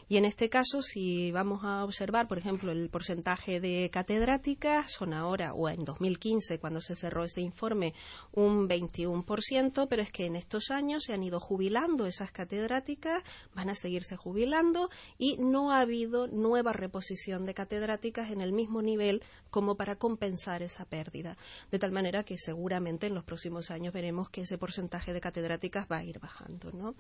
Y 0.09 0.17
en 0.19 0.25
este 0.25 0.49
caso, 0.49 0.83
si 0.83 1.33
vamos 1.33 1.65
a 1.65 1.85
observar, 1.85 2.29
por 2.29 2.39
ejemplo, 2.39 2.73
el 2.73 2.91
porcentaje 2.91 3.61
de 3.61 3.91
catedráticas, 3.91 4.93
son 4.93 5.15
ahora, 5.15 5.55
o 5.55 5.69
en 5.69 5.85
2015, 5.85 6.59
cuando 6.59 6.81
se 6.81 6.95
cerró 6.95 7.25
ese 7.25 7.41
informe, 7.41 7.95
un 8.33 8.69
21%, 8.69 9.87
pero 9.89 10.03
es 10.03 10.11
que 10.11 10.27
en 10.27 10.37
estos 10.37 10.71
años 10.71 11.05
se 11.05 11.15
han 11.15 11.23
ido 11.23 11.41
jubilando 11.41 12.07
esas 12.07 12.31
catedráticas, 12.33 13.23
van 13.55 13.71
a 13.71 13.75
seguirse 13.75 14.17
jubilando 14.17 14.91
y 15.19 15.37
no 15.39 15.71
ha 15.71 15.81
habido 15.81 16.27
nueva 16.27 16.73
reposición 16.73 17.47
de 17.47 17.55
catedráticas 17.55 18.31
en 18.31 18.41
el 18.41 18.53
mismo 18.53 18.83
nivel 18.83 19.23
como 19.51 19.77
para 19.77 19.97
compensar 19.97 20.63
esa 20.63 20.85
pérdida. 20.85 21.37
De 21.71 21.79
tal 21.79 21.93
manera 21.93 22.25
que 22.25 22.37
seguramente 22.39 23.07
en 23.07 23.15
los 23.15 23.25
próximos 23.25 23.71
años 23.71 23.95
veremos 23.95 24.29
que 24.29 24.43
ese 24.43 24.59
porcentaje 24.59 25.13
de 25.13 25.21
catedráticas 25.21 25.87
va 25.91 25.99
a 25.99 26.05
ir 26.05 26.19
bajando, 26.19 26.73
¿no? 26.73 26.95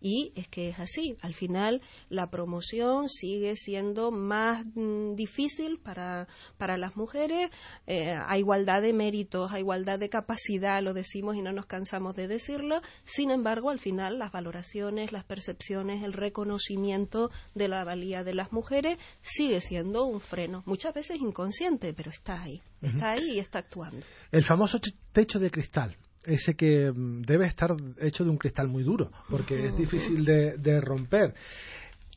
Y 0.00 0.32
es 0.36 0.48
que 0.48 0.70
es 0.70 0.78
así. 0.78 1.16
Al 1.20 1.34
final, 1.34 1.82
la 2.08 2.30
promoción 2.30 2.55
sigue 2.60 3.56
siendo 3.56 4.10
más 4.10 4.66
mm, 4.74 5.14
difícil 5.14 5.78
para, 5.78 6.28
para 6.58 6.76
las 6.76 6.96
mujeres, 6.96 7.50
eh, 7.86 8.12
a 8.12 8.38
igualdad 8.38 8.82
de 8.82 8.92
méritos, 8.92 9.52
a 9.52 9.58
igualdad 9.58 9.98
de 9.98 10.08
capacidad, 10.08 10.82
lo 10.82 10.94
decimos 10.94 11.36
y 11.36 11.42
no 11.42 11.52
nos 11.52 11.66
cansamos 11.66 12.16
de 12.16 12.28
decirlo. 12.28 12.80
Sin 13.04 13.30
embargo, 13.30 13.70
al 13.70 13.78
final, 13.78 14.18
las 14.18 14.32
valoraciones, 14.32 15.12
las 15.12 15.24
percepciones, 15.24 16.02
el 16.02 16.12
reconocimiento 16.12 17.30
de 17.54 17.68
la 17.68 17.84
valía 17.84 18.24
de 18.24 18.34
las 18.34 18.52
mujeres 18.52 18.98
sigue 19.20 19.60
siendo 19.60 20.04
un 20.04 20.20
freno, 20.20 20.62
muchas 20.66 20.94
veces 20.94 21.20
inconsciente, 21.20 21.92
pero 21.94 22.10
está 22.10 22.42
ahí, 22.42 22.62
está 22.82 23.12
ahí 23.12 23.32
y 23.34 23.38
está 23.38 23.60
actuando. 23.60 24.04
El 24.30 24.44
famoso 24.44 24.80
techo 25.12 25.38
de 25.38 25.50
cristal, 25.50 25.96
ese 26.24 26.54
que 26.54 26.92
debe 26.94 27.46
estar 27.46 27.74
hecho 28.00 28.24
de 28.24 28.30
un 28.30 28.38
cristal 28.38 28.68
muy 28.68 28.82
duro, 28.82 29.10
porque 29.30 29.66
es 29.66 29.76
difícil 29.76 30.24
de, 30.24 30.56
de 30.58 30.80
romper 30.80 31.34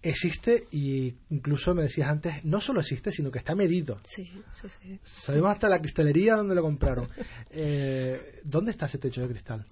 existe 0.01 0.67
y 0.71 1.15
incluso 1.29 1.73
me 1.73 1.83
decías 1.83 2.09
antes, 2.09 2.43
no 2.45 2.61
solo 2.61 2.79
existe, 2.79 3.11
sino 3.11 3.31
que 3.31 3.39
está 3.39 3.55
medido. 3.55 3.99
Sí, 4.05 4.25
sí, 4.53 4.67
sí. 4.69 4.99
Sabemos 5.03 5.51
hasta 5.51 5.67
la 5.67 5.79
cristalería 5.79 6.35
donde 6.35 6.55
lo 6.55 6.61
compraron. 6.61 7.07
Eh, 7.51 8.41
¿Dónde 8.43 8.71
está 8.71 8.85
ese 8.85 8.99
techo 8.99 9.21
de 9.21 9.29
cristal? 9.29 9.65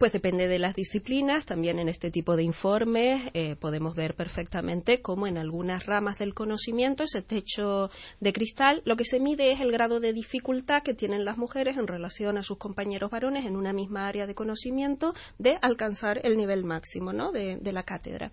Pues 0.00 0.14
depende 0.14 0.48
de 0.48 0.58
las 0.58 0.76
disciplinas. 0.76 1.44
También 1.44 1.78
en 1.78 1.90
este 1.90 2.10
tipo 2.10 2.34
de 2.34 2.42
informes 2.42 3.20
eh, 3.34 3.54
podemos 3.56 3.94
ver 3.94 4.14
perfectamente 4.14 5.02
cómo 5.02 5.26
en 5.26 5.36
algunas 5.36 5.84
ramas 5.84 6.16
del 6.16 6.32
conocimiento 6.32 7.02
ese 7.02 7.20
techo 7.20 7.90
de 8.18 8.32
cristal 8.32 8.80
lo 8.86 8.96
que 8.96 9.04
se 9.04 9.20
mide 9.20 9.52
es 9.52 9.60
el 9.60 9.70
grado 9.70 10.00
de 10.00 10.14
dificultad 10.14 10.82
que 10.82 10.94
tienen 10.94 11.26
las 11.26 11.36
mujeres 11.36 11.76
en 11.76 11.86
relación 11.86 12.38
a 12.38 12.42
sus 12.42 12.56
compañeros 12.56 13.10
varones 13.10 13.44
en 13.44 13.56
una 13.56 13.74
misma 13.74 14.08
área 14.08 14.26
de 14.26 14.34
conocimiento 14.34 15.12
de 15.38 15.58
alcanzar 15.60 16.22
el 16.24 16.38
nivel 16.38 16.64
máximo 16.64 17.12
¿no? 17.12 17.30
de, 17.30 17.56
de 17.56 17.72
la 17.72 17.82
cátedra. 17.82 18.30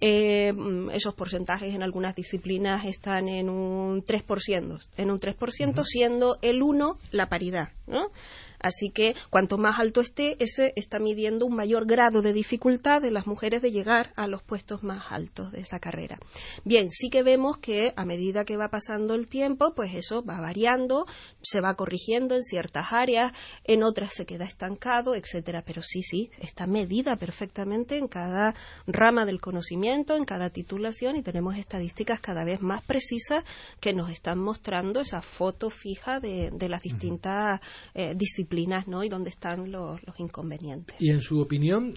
Eh, 0.00 0.52
esos 0.92 1.14
porcentajes 1.14 1.72
en 1.72 1.84
algunas 1.84 2.16
disciplinas 2.16 2.84
están 2.84 3.28
en 3.28 3.48
un 3.48 4.02
3%, 4.02 4.88
en 4.96 5.10
un 5.12 5.20
3% 5.20 5.36
uh 5.36 5.72
-huh. 5.72 5.84
siendo 5.84 6.38
el 6.42 6.64
1 6.64 6.98
la 7.12 7.28
paridad. 7.28 7.75
¿No? 7.86 8.10
Así 8.58 8.90
que 8.90 9.14
cuanto 9.30 9.58
más 9.58 9.78
alto 9.78 10.00
esté, 10.00 10.36
ese 10.42 10.72
está 10.76 10.98
midiendo 10.98 11.46
un 11.46 11.54
mayor 11.54 11.86
grado 11.86 12.22
de 12.22 12.32
dificultad 12.32 13.02
de 13.02 13.10
las 13.10 13.26
mujeres 13.26 13.62
de 13.62 13.70
llegar 13.70 14.12
a 14.16 14.26
los 14.26 14.42
puestos 14.42 14.82
más 14.82 15.04
altos 15.10 15.52
de 15.52 15.60
esa 15.60 15.78
carrera. 15.78 16.18
Bien, 16.64 16.90
sí 16.90 17.10
que 17.10 17.22
vemos 17.22 17.58
que 17.58 17.92
a 17.96 18.04
medida 18.04 18.44
que 18.44 18.56
va 18.56 18.68
pasando 18.68 19.14
el 19.14 19.28
tiempo, 19.28 19.74
pues 19.74 19.94
eso 19.94 20.24
va 20.24 20.40
variando, 20.40 21.06
se 21.42 21.60
va 21.60 21.74
corrigiendo 21.74 22.34
en 22.34 22.42
ciertas 22.42 22.86
áreas, 22.90 23.32
en 23.64 23.82
otras 23.82 24.14
se 24.14 24.26
queda 24.26 24.44
estancado, 24.44 25.14
etcétera. 25.14 25.62
Pero 25.64 25.82
sí, 25.82 26.02
sí, 26.02 26.30
está 26.38 26.66
medida 26.66 27.16
perfectamente 27.16 27.98
en 27.98 28.08
cada 28.08 28.54
rama 28.86 29.26
del 29.26 29.40
conocimiento, 29.40 30.16
en 30.16 30.24
cada 30.24 30.50
titulación 30.50 31.16
y 31.16 31.22
tenemos 31.22 31.56
estadísticas 31.56 32.20
cada 32.20 32.44
vez 32.44 32.60
más 32.60 32.82
precisas 32.82 33.44
que 33.80 33.92
nos 33.92 34.10
están 34.10 34.38
mostrando 34.38 35.00
esa 35.00 35.22
foto 35.22 35.70
fija 35.70 36.20
de, 36.20 36.50
de 36.52 36.68
las 36.68 36.82
distintas 36.82 37.60
eh, 37.94 38.14
disciplinas 38.16 38.86
¿no? 38.86 39.04
y 39.04 39.08
dónde 39.08 39.30
están 39.30 39.70
los, 39.70 40.02
los, 40.06 40.20
inconvenientes. 40.20 40.96
Y 40.98 41.10
en 41.10 41.20
su 41.20 41.40
opinión, 41.40 41.94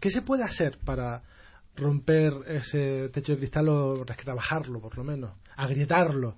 ¿qué 0.00 0.10
se 0.10 0.22
puede 0.22 0.44
hacer 0.44 0.78
para 0.84 1.22
romper 1.76 2.32
ese 2.46 3.08
techo 3.08 3.32
de 3.32 3.38
cristal 3.38 3.68
o 3.68 4.04
rebajarlo, 4.04 4.80
por 4.80 4.96
lo 4.96 5.04
menos, 5.04 5.32
agrietarlo? 5.56 6.34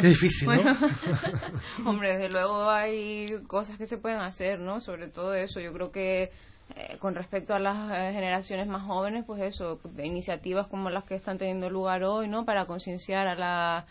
Qué 0.00 0.08
difícil, 0.08 0.48
¿no? 0.48 0.72
hombre, 1.86 2.16
desde 2.16 2.28
luego 2.30 2.68
hay 2.68 3.44
cosas 3.46 3.78
que 3.78 3.86
se 3.86 3.98
pueden 3.98 4.18
hacer, 4.18 4.58
¿no? 4.58 4.80
Sobre 4.80 5.08
todo 5.08 5.34
eso. 5.34 5.60
Yo 5.60 5.72
creo 5.72 5.92
que 5.92 6.30
eh, 6.74 6.96
con 6.98 7.14
respecto 7.14 7.54
a 7.54 7.58
las 7.58 7.90
eh, 7.92 8.12
generaciones 8.12 8.66
más 8.66 8.82
jóvenes, 8.82 9.24
pues 9.26 9.42
eso, 9.42 9.80
iniciativas 10.02 10.66
como 10.66 10.90
las 10.90 11.04
que 11.04 11.14
están 11.14 11.38
teniendo 11.38 11.70
lugar 11.70 12.02
hoy, 12.02 12.28
¿no? 12.28 12.44
Para 12.44 12.66
concienciar 12.66 13.28
a 13.28 13.36
la 13.36 13.86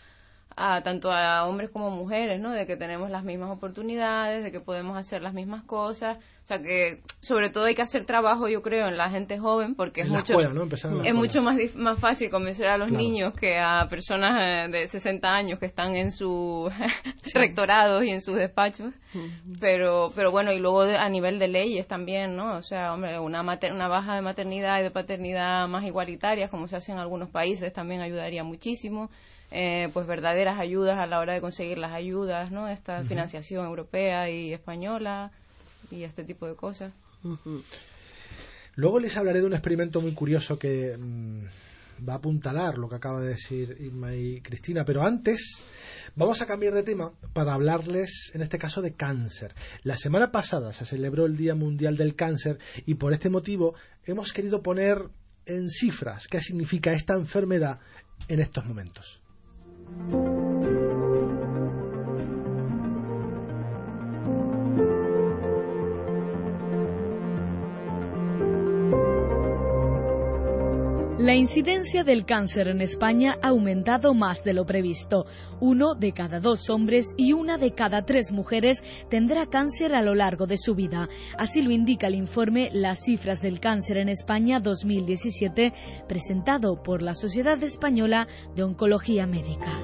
a 0.58 0.82
tanto 0.82 1.12
a 1.12 1.46
hombres 1.46 1.68
como 1.70 1.90
mujeres, 1.90 2.40
¿no? 2.40 2.50
De 2.50 2.66
que 2.66 2.76
tenemos 2.76 3.10
las 3.10 3.24
mismas 3.24 3.50
oportunidades, 3.50 4.42
de 4.42 4.50
que 4.50 4.60
podemos 4.60 4.96
hacer 4.96 5.20
las 5.20 5.34
mismas 5.34 5.64
cosas. 5.64 6.16
O 6.16 6.46
sea 6.46 6.62
que 6.62 7.02
sobre 7.20 7.50
todo 7.50 7.64
hay 7.64 7.74
que 7.74 7.82
hacer 7.82 8.06
trabajo, 8.06 8.48
yo 8.48 8.62
creo, 8.62 8.88
en 8.88 8.96
la 8.96 9.10
gente 9.10 9.36
joven, 9.38 9.74
porque 9.74 10.02
es 10.02 10.08
mucho 10.08 10.34
es 10.40 11.14
mucho 11.14 11.42
más 11.42 11.56
más 11.74 11.98
fácil 11.98 12.30
convencer 12.30 12.68
a 12.68 12.78
los 12.78 12.90
niños 12.90 13.34
que 13.34 13.58
a 13.58 13.86
personas 13.90 14.68
eh, 14.68 14.70
de 14.70 14.86
60 14.86 15.28
años 15.28 15.58
que 15.58 15.66
están 15.66 15.94
en 15.94 16.10
sus 16.10 16.72
rectorados 17.34 18.04
y 18.04 18.10
en 18.10 18.22
sus 18.22 18.36
despachos. 18.36 18.94
Pero 19.60 20.10
pero 20.14 20.30
bueno, 20.30 20.52
y 20.52 20.58
luego 20.58 20.82
a 20.82 21.08
nivel 21.10 21.38
de 21.38 21.48
leyes 21.48 21.86
también, 21.86 22.34
¿no? 22.34 22.56
O 22.56 22.62
sea, 22.62 22.94
hombre, 22.94 23.18
una 23.18 23.42
una 23.42 23.88
baja 23.88 24.14
de 24.14 24.22
maternidad 24.22 24.80
y 24.80 24.84
de 24.84 24.90
paternidad 24.90 25.68
más 25.68 25.84
igualitarias 25.84 26.48
como 26.48 26.66
se 26.66 26.76
hace 26.76 26.92
en 26.92 26.98
algunos 26.98 27.28
países 27.28 27.74
también 27.74 28.00
ayudaría 28.00 28.42
muchísimo. 28.42 29.10
Eh, 29.50 29.88
pues 29.92 30.06
verdaderas 30.06 30.58
ayudas 30.58 30.98
a 30.98 31.06
la 31.06 31.20
hora 31.20 31.34
de 31.34 31.40
conseguir 31.40 31.78
las 31.78 31.92
ayudas, 31.92 32.50
¿no? 32.50 32.68
Esta 32.68 33.04
financiación 33.04 33.64
europea 33.64 34.28
y 34.28 34.52
española 34.52 35.30
y 35.90 36.02
este 36.02 36.24
tipo 36.24 36.46
de 36.46 36.56
cosas. 36.56 36.92
Luego 38.74 38.98
les 38.98 39.16
hablaré 39.16 39.40
de 39.40 39.46
un 39.46 39.54
experimento 39.54 40.00
muy 40.00 40.12
curioso 40.12 40.58
que 40.58 40.96
mm, 40.98 41.44
va 42.06 42.14
a 42.14 42.16
apuntalar 42.16 42.76
lo 42.76 42.88
que 42.88 42.96
acaba 42.96 43.20
de 43.20 43.28
decir 43.28 43.76
Irma 43.80 44.14
y 44.14 44.40
Cristina, 44.40 44.84
pero 44.84 45.02
antes 45.02 45.60
vamos 46.14 46.42
a 46.42 46.46
cambiar 46.46 46.74
de 46.74 46.82
tema 46.82 47.12
para 47.32 47.54
hablarles, 47.54 48.32
en 48.34 48.42
este 48.42 48.58
caso, 48.58 48.82
de 48.82 48.94
cáncer. 48.94 49.54
La 49.82 49.96
semana 49.96 50.30
pasada 50.30 50.72
se 50.72 50.84
celebró 50.84 51.24
el 51.24 51.36
Día 51.36 51.54
Mundial 51.54 51.96
del 51.96 52.14
Cáncer 52.14 52.58
y 52.84 52.94
por 52.94 53.12
este 53.12 53.30
motivo 53.30 53.74
hemos 54.04 54.32
querido 54.32 54.62
poner 54.62 54.98
en 55.46 55.68
cifras 55.70 56.26
qué 56.26 56.40
significa 56.40 56.92
esta 56.92 57.14
enfermedad 57.14 57.78
en 58.28 58.40
estos 58.40 58.66
momentos. 58.66 59.20
Thank 59.88 60.12
you. 60.12 60.45
La 71.26 71.34
incidencia 71.34 72.04
del 72.04 72.24
cáncer 72.24 72.68
en 72.68 72.80
España 72.80 73.36
ha 73.42 73.48
aumentado 73.48 74.14
más 74.14 74.44
de 74.44 74.52
lo 74.52 74.64
previsto. 74.64 75.26
Uno 75.58 75.96
de 75.96 76.12
cada 76.12 76.38
dos 76.38 76.70
hombres 76.70 77.16
y 77.16 77.32
una 77.32 77.58
de 77.58 77.72
cada 77.72 78.02
tres 78.02 78.30
mujeres 78.30 78.84
tendrá 79.10 79.46
cáncer 79.46 79.96
a 79.96 80.02
lo 80.02 80.14
largo 80.14 80.46
de 80.46 80.56
su 80.56 80.76
vida. 80.76 81.08
Así 81.36 81.62
lo 81.62 81.72
indica 81.72 82.06
el 82.06 82.14
informe 82.14 82.70
Las 82.72 83.00
cifras 83.02 83.42
del 83.42 83.58
cáncer 83.58 83.98
en 83.98 84.08
España 84.08 84.60
2017, 84.60 85.72
presentado 86.06 86.80
por 86.80 87.02
la 87.02 87.14
Sociedad 87.14 87.60
Española 87.60 88.28
de 88.54 88.62
Oncología 88.62 89.26
Médica. 89.26 89.80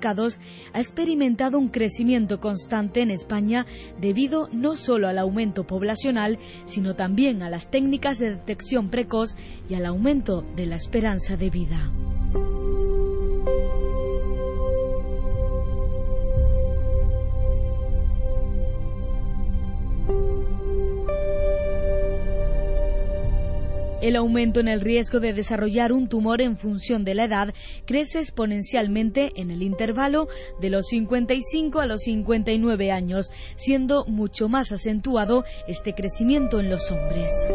ha 0.73 0.79
experimentado 0.79 1.57
un 1.57 1.69
crecimiento 1.69 2.39
constante 2.39 3.01
en 3.01 3.11
España 3.11 3.65
debido 3.99 4.47
no 4.51 4.75
solo 4.75 5.07
al 5.07 5.17
aumento 5.17 5.65
poblacional, 5.65 6.39
sino 6.65 6.95
también 6.95 7.43
a 7.43 7.49
las 7.49 7.69
técnicas 7.69 8.19
de 8.19 8.31
detección 8.31 8.89
precoz 8.89 9.35
y 9.69 9.75
al 9.75 9.85
aumento 9.85 10.41
de 10.55 10.65
la 10.65 10.75
esperanza 10.75 11.35
de 11.35 11.49
vida. 11.49 11.91
El 24.03 24.17
aumento 24.17 24.59
en 24.59 24.67
el 24.67 24.81
riesgo 24.81 25.21
de 25.21 25.31
desarrollar 25.31 25.93
un 25.93 26.09
tumor 26.09 26.41
en 26.41 26.57
función 26.57 27.05
de 27.05 27.15
la 27.15 27.23
edad 27.23 27.53
crece 27.85 28.19
exponencialmente 28.19 29.31
en 29.37 29.49
el 29.49 29.63
intervalo 29.63 30.27
de 30.59 30.69
los 30.69 30.87
55 30.87 31.79
a 31.79 31.85
los 31.85 32.01
59 32.01 32.91
años, 32.91 33.31
siendo 33.55 34.03
mucho 34.05 34.49
más 34.49 34.73
acentuado 34.73 35.45
este 35.69 35.93
crecimiento 35.93 36.59
en 36.59 36.69
los 36.69 36.91
hombres. 36.91 37.49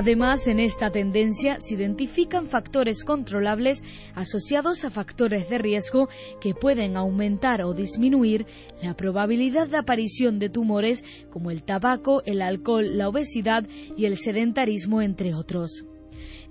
Además, 0.00 0.46
en 0.46 0.60
esta 0.60 0.90
tendencia 0.90 1.58
se 1.58 1.74
identifican 1.74 2.46
factores 2.46 3.04
controlables 3.04 3.84
asociados 4.14 4.82
a 4.86 4.90
factores 4.90 5.50
de 5.50 5.58
riesgo 5.58 6.08
que 6.40 6.54
pueden 6.54 6.96
aumentar 6.96 7.60
o 7.60 7.74
disminuir 7.74 8.46
la 8.82 8.94
probabilidad 8.94 9.68
de 9.68 9.76
aparición 9.76 10.38
de 10.38 10.48
tumores 10.48 11.04
como 11.28 11.50
el 11.50 11.64
tabaco, 11.64 12.22
el 12.24 12.40
alcohol, 12.40 12.96
la 12.96 13.10
obesidad 13.10 13.68
y 13.94 14.06
el 14.06 14.16
sedentarismo, 14.16 15.02
entre 15.02 15.34
otros. 15.34 15.84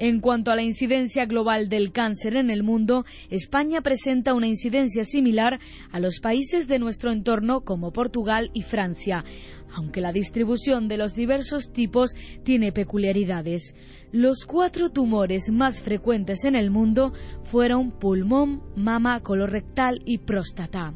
En 0.02 0.22
cuanto 0.22 0.50
a 0.50 0.56
la 0.56 0.64
incidencia 0.64 1.26
global 1.26 1.68
del 1.68 1.92
cáncer 1.92 2.38
en 2.38 2.50
el 2.50 2.64
mundo, 2.64 3.04
España 3.30 3.82
presenta 3.82 4.34
una 4.34 4.48
incidencia 4.48 5.04
similar 5.04 5.60
a 5.92 6.00
los 6.00 6.22
países 6.22 6.70
de 6.70 6.80
nuestro 6.80 7.12
entorno 7.12 7.66
como 7.66 7.92
Portugal 7.92 8.50
y 8.54 8.62
Francia, 8.62 9.26
aunque 9.76 10.00
la 10.00 10.14
distribución 10.14 10.88
de 10.88 10.96
los 10.96 11.16
diversos 11.16 11.74
tipos 11.74 12.16
tiene 12.46 12.72
peculiaridades. 12.72 13.76
Los 14.14 14.46
cuatro 14.46 14.90
tumores 14.90 15.52
más 15.52 15.82
frecuentes 15.82 16.46
en 16.46 16.56
el 16.56 16.72
mundo 16.72 17.12
fueron 17.44 17.92
pulmón, 17.92 18.64
mama, 18.78 19.20
colorectal 19.20 20.02
y 20.06 20.20
próstata. 20.20 20.94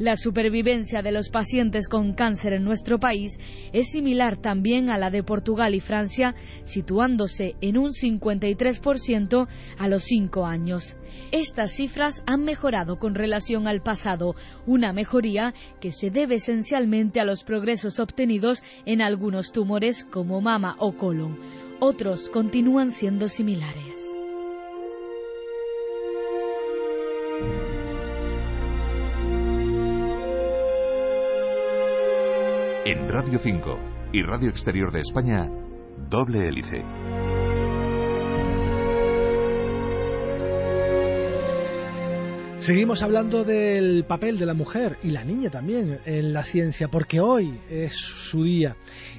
La 0.00 0.16
supervivencia 0.16 1.02
de 1.02 1.12
los 1.12 1.28
pacientes 1.28 1.86
con 1.86 2.14
cáncer 2.14 2.54
en 2.54 2.64
nuestro 2.64 2.98
país 2.98 3.38
es 3.74 3.90
similar 3.90 4.38
también 4.40 4.88
a 4.88 4.96
la 4.96 5.10
de 5.10 5.22
Portugal 5.22 5.74
y 5.74 5.80
Francia, 5.80 6.34
situándose 6.64 7.54
en 7.60 7.76
un 7.76 7.90
53% 7.90 9.46
a 9.76 9.88
los 9.88 10.04
cinco 10.04 10.46
años. 10.46 10.96
Estas 11.32 11.72
cifras 11.72 12.24
han 12.26 12.44
mejorado 12.44 12.98
con 12.98 13.14
relación 13.14 13.68
al 13.68 13.82
pasado, 13.82 14.36
una 14.64 14.94
mejoría 14.94 15.52
que 15.82 15.90
se 15.90 16.10
debe 16.10 16.36
esencialmente 16.36 17.20
a 17.20 17.26
los 17.26 17.44
progresos 17.44 18.00
obtenidos 18.00 18.62
en 18.86 19.02
algunos 19.02 19.52
tumores 19.52 20.06
como 20.06 20.40
mama 20.40 20.76
o 20.78 20.96
colon. 20.96 21.38
Otros 21.78 22.30
continúan 22.30 22.90
siendo 22.90 23.28
similares. 23.28 24.16
En 32.90 33.08
Radio 33.08 33.38
5 33.38 33.78
y 34.12 34.20
Radio 34.22 34.48
Exterior 34.48 34.90
de 34.90 34.98
España, 34.98 35.48
doble 36.08 36.48
hélice. 36.48 36.82
Seguimos 42.60 43.02
hablando 43.02 43.42
del 43.42 44.04
papel 44.04 44.38
de 44.38 44.44
la 44.44 44.52
mujer 44.52 44.98
y 45.02 45.08
la 45.08 45.24
niña 45.24 45.48
también 45.48 45.98
en 46.04 46.34
la 46.34 46.44
ciencia, 46.44 46.88
porque 46.88 47.18
hoy 47.18 47.58
es 47.70 47.94
su 47.94 48.44
día. 48.44 48.76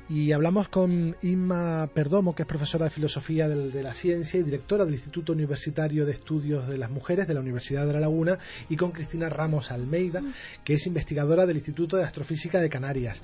Y 0.10 0.32
hablamos 0.32 0.69
con 0.69 1.15
Inma 1.23 1.88
Perdomo, 1.88 2.36
que 2.36 2.43
es 2.43 2.47
profesora 2.47 2.86
de 2.86 2.91
Filosofía 2.91 3.49
de, 3.49 3.82
la 3.82 3.95
Ciencia 3.95 4.39
y 4.39 4.43
directora 4.43 4.86
del 4.86 4.93
Instituto 4.93 5.34
Universitario 5.34 6.06
de 6.06 6.12
Estudios 6.12 6.67
de 6.67 6.77
las 6.77 6.91
Mujeres 6.91 7.27
de 7.27 7.34
la 7.34 7.39
Universidad 7.39 7.88
de 7.88 7.93
La 7.93 8.01
Laguna, 8.01 8.38
y 8.69 8.75
con 8.75 8.91
Cristina 8.91 9.27
Ramos 9.27 9.71
Almeida, 9.71 10.21
que 10.63 10.73
es 10.73 10.86
investigadora 10.86 11.47
del 11.47 11.58
Instituto 11.58 11.97
de 11.97 12.04
Astrofísica 12.04 12.60
de 12.60 12.69
Canarias. 12.69 13.23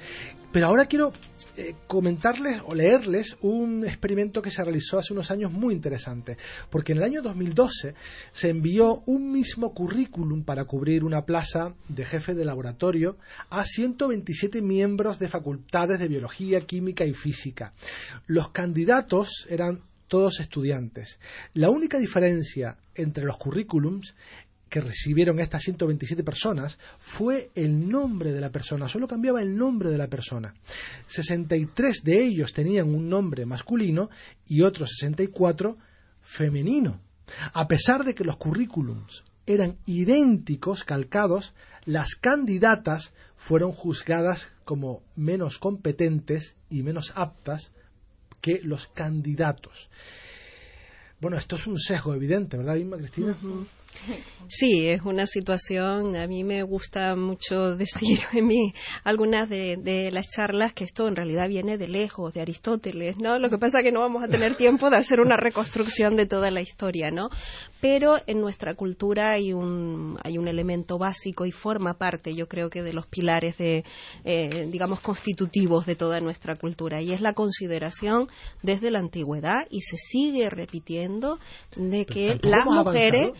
Pero 0.51 0.67
ahora 0.67 0.87
quiero 0.87 1.11
eh, 1.57 1.75
comentarles 1.85 2.63
o 2.65 2.73
leerles 2.73 3.37
un 3.41 3.85
experimento 3.85 4.41
que 4.41 4.49
se 4.49 4.63
realizó 4.63 4.97
hace 4.97 5.13
unos 5.13 5.29
años 5.29 5.51
muy 5.51 5.75
interesante, 5.75 6.37
porque 6.71 6.93
en 6.93 6.99
el 6.99 7.03
año 7.03 7.21
2012 7.21 7.93
se 8.31 8.49
envió 8.49 9.03
un 9.05 9.31
mismo 9.31 9.73
currículum 9.73 10.06
para 10.45 10.65
cubrir 10.65 11.03
una 11.03 11.25
plaza 11.25 11.75
de 11.87 12.05
jefe 12.05 12.33
de 12.33 12.45
laboratorio 12.45 13.17
a 13.49 13.63
127 13.63 14.61
miembros 14.61 15.19
de 15.19 15.27
facultades 15.27 15.99
de 15.99 16.07
biología, 16.07 16.61
química 16.61 17.05
y 17.05 17.13
física. 17.13 17.73
Los 18.25 18.49
candidatos 18.49 19.45
eran 19.49 19.81
todos 20.07 20.39
estudiantes. 20.39 21.19
La 21.53 21.69
única 21.69 21.99
diferencia 21.99 22.77
entre 22.95 23.25
los 23.25 23.37
currículums 23.37 24.15
que 24.69 24.81
recibieron 24.81 25.39
estas 25.39 25.63
127 25.63 26.23
personas 26.23 26.77
fue 26.97 27.51
el 27.55 27.87
nombre 27.87 28.33
de 28.33 28.41
la 28.41 28.51
persona, 28.51 28.87
solo 28.87 29.07
cambiaba 29.07 29.41
el 29.41 29.55
nombre 29.55 29.89
de 29.89 29.97
la 29.97 30.07
persona. 30.07 30.53
63 31.07 32.03
de 32.03 32.25
ellos 32.25 32.53
tenían 32.53 32.93
un 32.93 33.07
nombre 33.07 33.45
masculino 33.45 34.09
y 34.45 34.61
otros 34.61 34.89
64 34.97 35.77
femenino. 36.21 36.99
A 37.53 37.67
pesar 37.67 38.03
de 38.03 38.13
que 38.13 38.23
los 38.23 38.37
currículums 38.37 39.23
eran 39.47 39.77
idénticos, 39.85 40.83
calcados, 40.83 41.55
las 41.85 42.15
candidatas 42.15 43.13
fueron 43.37 43.71
juzgadas 43.71 44.47
como 44.65 45.01
menos 45.15 45.57
competentes 45.57 46.55
y 46.69 46.83
menos 46.83 47.13
aptas 47.15 47.71
que 48.41 48.59
los 48.61 48.87
candidatos. 48.87 49.89
Bueno, 51.19 51.37
esto 51.37 51.55
es 51.55 51.65
un 51.65 51.79
sesgo 51.79 52.13
evidente, 52.13 52.57
¿verdad, 52.57 52.75
Inma 52.75 52.97
Cristina? 52.97 53.35
Sí, 54.49 54.87
es 54.87 55.01
una 55.03 55.25
situación, 55.25 56.15
a 56.15 56.25
mí 56.25 56.43
me 56.43 56.63
gusta 56.63 57.15
mucho 57.15 57.75
decir 57.75 58.19
en 58.31 58.47
mí 58.47 58.73
algunas 59.03 59.49
de, 59.49 60.09
las 60.11 60.27
charlas 60.29 60.73
que 60.73 60.85
esto 60.85 61.07
en 61.07 61.15
realidad 61.15 61.49
viene 61.49 61.77
de 61.77 61.87
lejos, 61.87 62.33
de 62.33 62.41
Aristóteles, 62.41 63.17
¿no? 63.17 63.39
Lo 63.39 63.49
que 63.49 63.57
pasa 63.57 63.79
es 63.79 63.83
que 63.83 63.91
no 63.91 63.99
vamos 63.99 64.23
a 64.23 64.27
tener 64.27 64.55
tiempo 64.57 64.89
de 64.89 64.97
hacer 64.97 65.19
una 65.19 65.35
reconstrucción 65.35 66.15
de 66.15 66.25
toda 66.25 66.49
la 66.49 66.61
historia, 66.61 67.11
¿no? 67.11 67.29
Pero 67.81 68.15
en 68.25 68.39
nuestra 68.39 68.75
cultura 68.75 69.31
hay 69.31 69.51
un, 69.51 70.17
hay 70.23 70.37
un 70.37 70.47
elemento 70.47 70.97
básico 70.97 71.45
y 71.45 71.51
forma 71.51 71.95
parte, 71.95 72.33
yo 72.33 72.47
creo 72.47 72.69
que 72.69 72.83
de 72.83 72.93
los 72.93 73.05
pilares 73.05 73.57
de, 73.57 73.83
eh, 74.23 74.67
digamos, 74.71 75.01
constitutivos 75.01 75.85
de 75.85 75.95
toda 75.95 76.21
nuestra 76.21 76.55
cultura 76.55 77.01
y 77.01 77.11
es 77.11 77.21
la 77.21 77.33
consideración 77.33 78.29
desde 78.63 78.91
la 78.91 78.99
antigüedad 78.99 79.67
y 79.69 79.81
se 79.81 79.97
sigue 79.97 80.49
repitiendo 80.49 81.39
de 81.75 82.05
que 82.05 82.39
las 82.41 82.65
mujeres, 82.65 83.31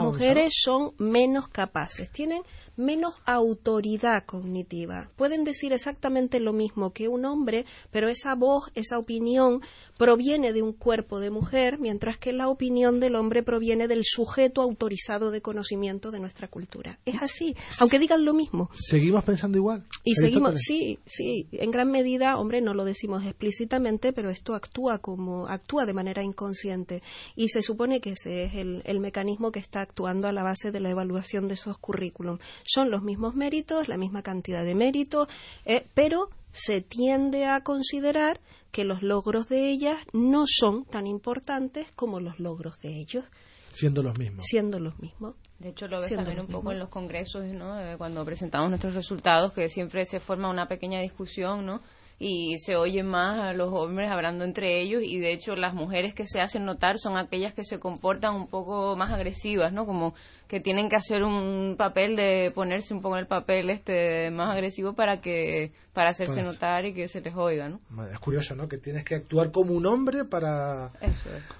mujeres 0.00 0.54
son 0.62 0.94
menos 0.98 1.48
capaces, 1.48 2.10
tienen 2.10 2.42
menos 2.80 3.14
autoridad 3.26 4.24
cognitiva. 4.24 5.10
Pueden 5.16 5.44
decir 5.44 5.72
exactamente 5.72 6.40
lo 6.40 6.52
mismo 6.52 6.92
que 6.92 7.08
un 7.08 7.24
hombre, 7.24 7.66
pero 7.90 8.08
esa 8.08 8.34
voz, 8.34 8.70
esa 8.74 8.98
opinión 8.98 9.60
proviene 9.96 10.52
de 10.52 10.62
un 10.62 10.72
cuerpo 10.72 11.20
de 11.20 11.30
mujer, 11.30 11.78
mientras 11.78 12.18
que 12.18 12.32
la 12.32 12.48
opinión 12.48 13.00
del 13.00 13.16
hombre 13.16 13.42
proviene 13.42 13.86
del 13.86 14.04
sujeto 14.04 14.62
autorizado 14.62 15.30
de 15.30 15.42
conocimiento 15.42 16.10
de 16.10 16.20
nuestra 16.20 16.48
cultura. 16.48 16.98
Es 17.04 17.20
así, 17.20 17.54
aunque 17.78 17.98
digan 17.98 18.24
lo 18.24 18.32
mismo. 18.32 18.70
¿Seguimos 18.72 19.24
pensando 19.24 19.58
igual? 19.58 19.86
Y 20.04 20.14
seguimos, 20.14 20.54
sí, 20.56 20.98
sí, 21.04 21.46
en 21.52 21.70
gran 21.70 21.90
medida, 21.90 22.38
hombre, 22.38 22.60
no 22.60 22.74
lo 22.74 22.84
decimos 22.84 23.24
explícitamente, 23.24 24.12
pero 24.12 24.30
esto 24.30 24.54
actúa 24.54 24.98
como, 24.98 25.46
actúa 25.46 25.84
de 25.84 25.92
manera 25.92 26.22
inconsciente. 26.22 27.02
Y 27.36 27.48
se 27.48 27.62
supone 27.62 28.00
que 28.00 28.12
ese 28.12 28.44
es 28.44 28.54
el, 28.54 28.82
el 28.84 29.00
mecanismo 29.00 29.52
que 29.52 29.58
está 29.58 29.80
actuando 29.80 30.28
a 30.28 30.32
la 30.32 30.42
base 30.42 30.70
de 30.70 30.80
la 30.80 30.90
evaluación 30.90 31.48
de 31.48 31.54
esos 31.54 31.78
currículum 31.78 32.38
son 32.72 32.90
los 32.90 33.02
mismos 33.02 33.34
méritos, 33.34 33.88
la 33.88 33.96
misma 33.96 34.22
cantidad 34.22 34.64
de 34.64 34.74
méritos, 34.74 35.28
eh, 35.64 35.86
pero 35.94 36.28
se 36.52 36.80
tiende 36.80 37.46
a 37.46 37.62
considerar 37.62 38.40
que 38.70 38.84
los 38.84 39.02
logros 39.02 39.48
de 39.48 39.70
ellas 39.70 39.98
no 40.12 40.44
son 40.46 40.84
tan 40.84 41.06
importantes 41.06 41.90
como 41.96 42.20
los 42.20 42.38
logros 42.38 42.80
de 42.80 43.00
ellos. 43.00 43.24
Siendo 43.72 44.02
los 44.02 44.18
mismos. 44.18 44.44
Siendo 44.44 44.78
los 44.78 44.98
mismos. 44.98 45.34
De 45.58 45.70
hecho, 45.70 45.86
lo 45.86 46.00
ves 46.00 46.14
también 46.14 46.40
un 46.40 46.46
poco 46.46 46.72
en 46.72 46.78
los 46.78 46.88
congresos, 46.88 47.44
¿no? 47.46 47.78
Eh, 47.80 47.96
cuando 47.98 48.24
presentamos 48.24 48.68
nuestros 48.68 48.94
resultados, 48.94 49.52
que 49.52 49.68
siempre 49.68 50.04
se 50.04 50.18
forma 50.18 50.50
una 50.50 50.66
pequeña 50.66 51.00
discusión, 51.00 51.66
¿no? 51.66 51.80
Y 52.22 52.58
se 52.58 52.76
oyen 52.76 53.06
más 53.06 53.40
a 53.40 53.54
los 53.54 53.72
hombres 53.72 54.10
hablando 54.10 54.44
entre 54.44 54.82
ellos 54.82 55.02
y 55.02 55.18
de 55.18 55.32
hecho 55.32 55.56
las 55.56 55.72
mujeres 55.72 56.12
que 56.12 56.26
se 56.26 56.42
hacen 56.42 56.66
notar 56.66 56.98
son 56.98 57.16
aquellas 57.16 57.54
que 57.54 57.64
se 57.64 57.80
comportan 57.80 58.34
un 58.34 58.46
poco 58.46 58.94
más 58.94 59.10
agresivas, 59.10 59.72
¿no? 59.72 59.86
Como 59.86 60.12
que 60.46 60.60
tienen 60.60 60.90
que 60.90 60.96
hacer 60.96 61.22
un 61.22 61.76
papel 61.78 62.16
de 62.16 62.52
ponerse 62.54 62.92
un 62.92 63.00
poco 63.00 63.16
en 63.16 63.20
el 63.20 63.26
papel 63.26 63.70
este 63.70 64.30
más 64.30 64.52
agresivo 64.54 64.92
para 64.92 65.22
que 65.22 65.72
para 65.94 66.10
hacerse 66.10 66.42
pues 66.42 66.46
notar 66.46 66.84
y 66.84 66.92
que 66.92 67.08
se 67.08 67.22
les 67.22 67.34
oiga, 67.34 67.70
¿no? 67.70 67.80
Es 68.12 68.18
curioso, 68.18 68.54
¿no? 68.54 68.68
Que 68.68 68.76
tienes 68.76 69.06
que 69.06 69.14
actuar 69.14 69.50
como 69.50 69.72
un 69.72 69.86
hombre 69.86 70.26
para 70.26 70.88
Eso 71.00 71.34
es 71.34 71.59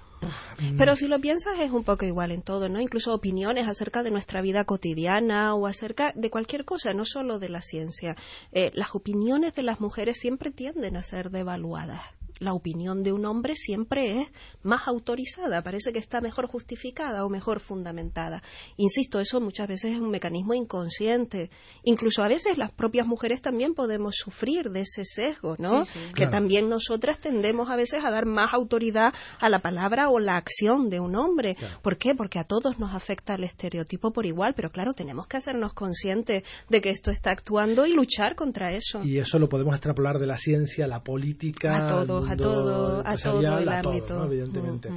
pero 0.77 0.95
si 0.95 1.07
lo 1.07 1.19
piensas 1.19 1.53
es 1.59 1.71
un 1.71 1.83
poco 1.83 2.05
igual 2.05 2.31
en 2.31 2.41
todo, 2.41 2.69
¿no? 2.69 2.79
Incluso 2.79 3.13
opiniones 3.13 3.67
acerca 3.67 4.03
de 4.03 4.11
nuestra 4.11 4.41
vida 4.41 4.63
cotidiana 4.65 5.55
o 5.55 5.67
acerca 5.67 6.13
de 6.15 6.29
cualquier 6.29 6.65
cosa, 6.65 6.93
no 6.93 7.05
solo 7.05 7.39
de 7.39 7.49
la 7.49 7.61
ciencia. 7.61 8.15
Eh, 8.51 8.71
las 8.73 8.95
opiniones 8.95 9.55
de 9.55 9.63
las 9.63 9.79
mujeres 9.79 10.17
siempre 10.19 10.51
tienden 10.51 10.97
a 10.97 11.03
ser 11.03 11.29
devaluadas 11.31 12.01
la 12.41 12.53
opinión 12.53 13.03
de 13.03 13.13
un 13.13 13.25
hombre 13.25 13.53
siempre 13.55 14.21
es 14.21 14.27
más 14.63 14.87
autorizada, 14.87 15.61
parece 15.61 15.93
que 15.93 15.99
está 15.99 16.21
mejor 16.21 16.47
justificada 16.47 17.23
o 17.23 17.29
mejor 17.29 17.59
fundamentada. 17.59 18.41
Insisto, 18.77 19.19
eso 19.19 19.39
muchas 19.39 19.67
veces 19.67 19.93
es 19.93 19.99
un 19.99 20.09
mecanismo 20.09 20.55
inconsciente. 20.55 21.51
Incluso 21.83 22.23
a 22.23 22.27
veces 22.27 22.57
las 22.57 22.73
propias 22.73 23.05
mujeres 23.05 23.41
también 23.41 23.75
podemos 23.75 24.15
sufrir 24.15 24.71
de 24.71 24.81
ese 24.81 25.05
sesgo, 25.05 25.55
¿no? 25.59 25.85
Que 26.15 26.25
también 26.25 26.67
nosotras 26.67 27.19
tendemos 27.19 27.69
a 27.69 27.75
veces 27.75 28.01
a 28.03 28.09
dar 28.09 28.25
más 28.25 28.53
autoridad 28.53 29.13
a 29.39 29.49
la 29.49 29.59
palabra 29.59 30.09
o 30.09 30.19
la 30.19 30.35
acción 30.35 30.89
de 30.89 30.99
un 30.99 31.15
hombre. 31.15 31.55
¿Por 31.83 31.97
qué? 31.97 32.15
Porque 32.15 32.39
a 32.39 32.45
todos 32.45 32.79
nos 32.79 32.95
afecta 32.95 33.35
el 33.35 33.43
estereotipo 33.43 34.11
por 34.11 34.25
igual, 34.25 34.53
pero 34.55 34.71
claro, 34.71 34.93
tenemos 34.93 35.27
que 35.27 35.37
hacernos 35.37 35.73
conscientes 35.73 36.43
de 36.69 36.81
que 36.81 36.89
esto 36.89 37.11
está 37.11 37.29
actuando 37.29 37.85
y 37.85 37.93
luchar 37.93 38.35
contra 38.35 38.71
eso. 38.71 39.03
Y 39.03 39.19
eso 39.19 39.37
lo 39.37 39.47
podemos 39.47 39.75
extrapolar 39.75 40.17
de 40.17 40.25
la 40.25 40.37
ciencia, 40.37 40.87
la 40.87 41.03
política, 41.03 41.85
a 41.85 42.05
todos, 42.05 42.30
a 42.31 42.37
todo, 42.37 43.03
a 43.05 43.15
todo 43.15 43.57
el 43.59 43.69
ámbito. 43.69 44.25
Evidentemente. 44.25 44.89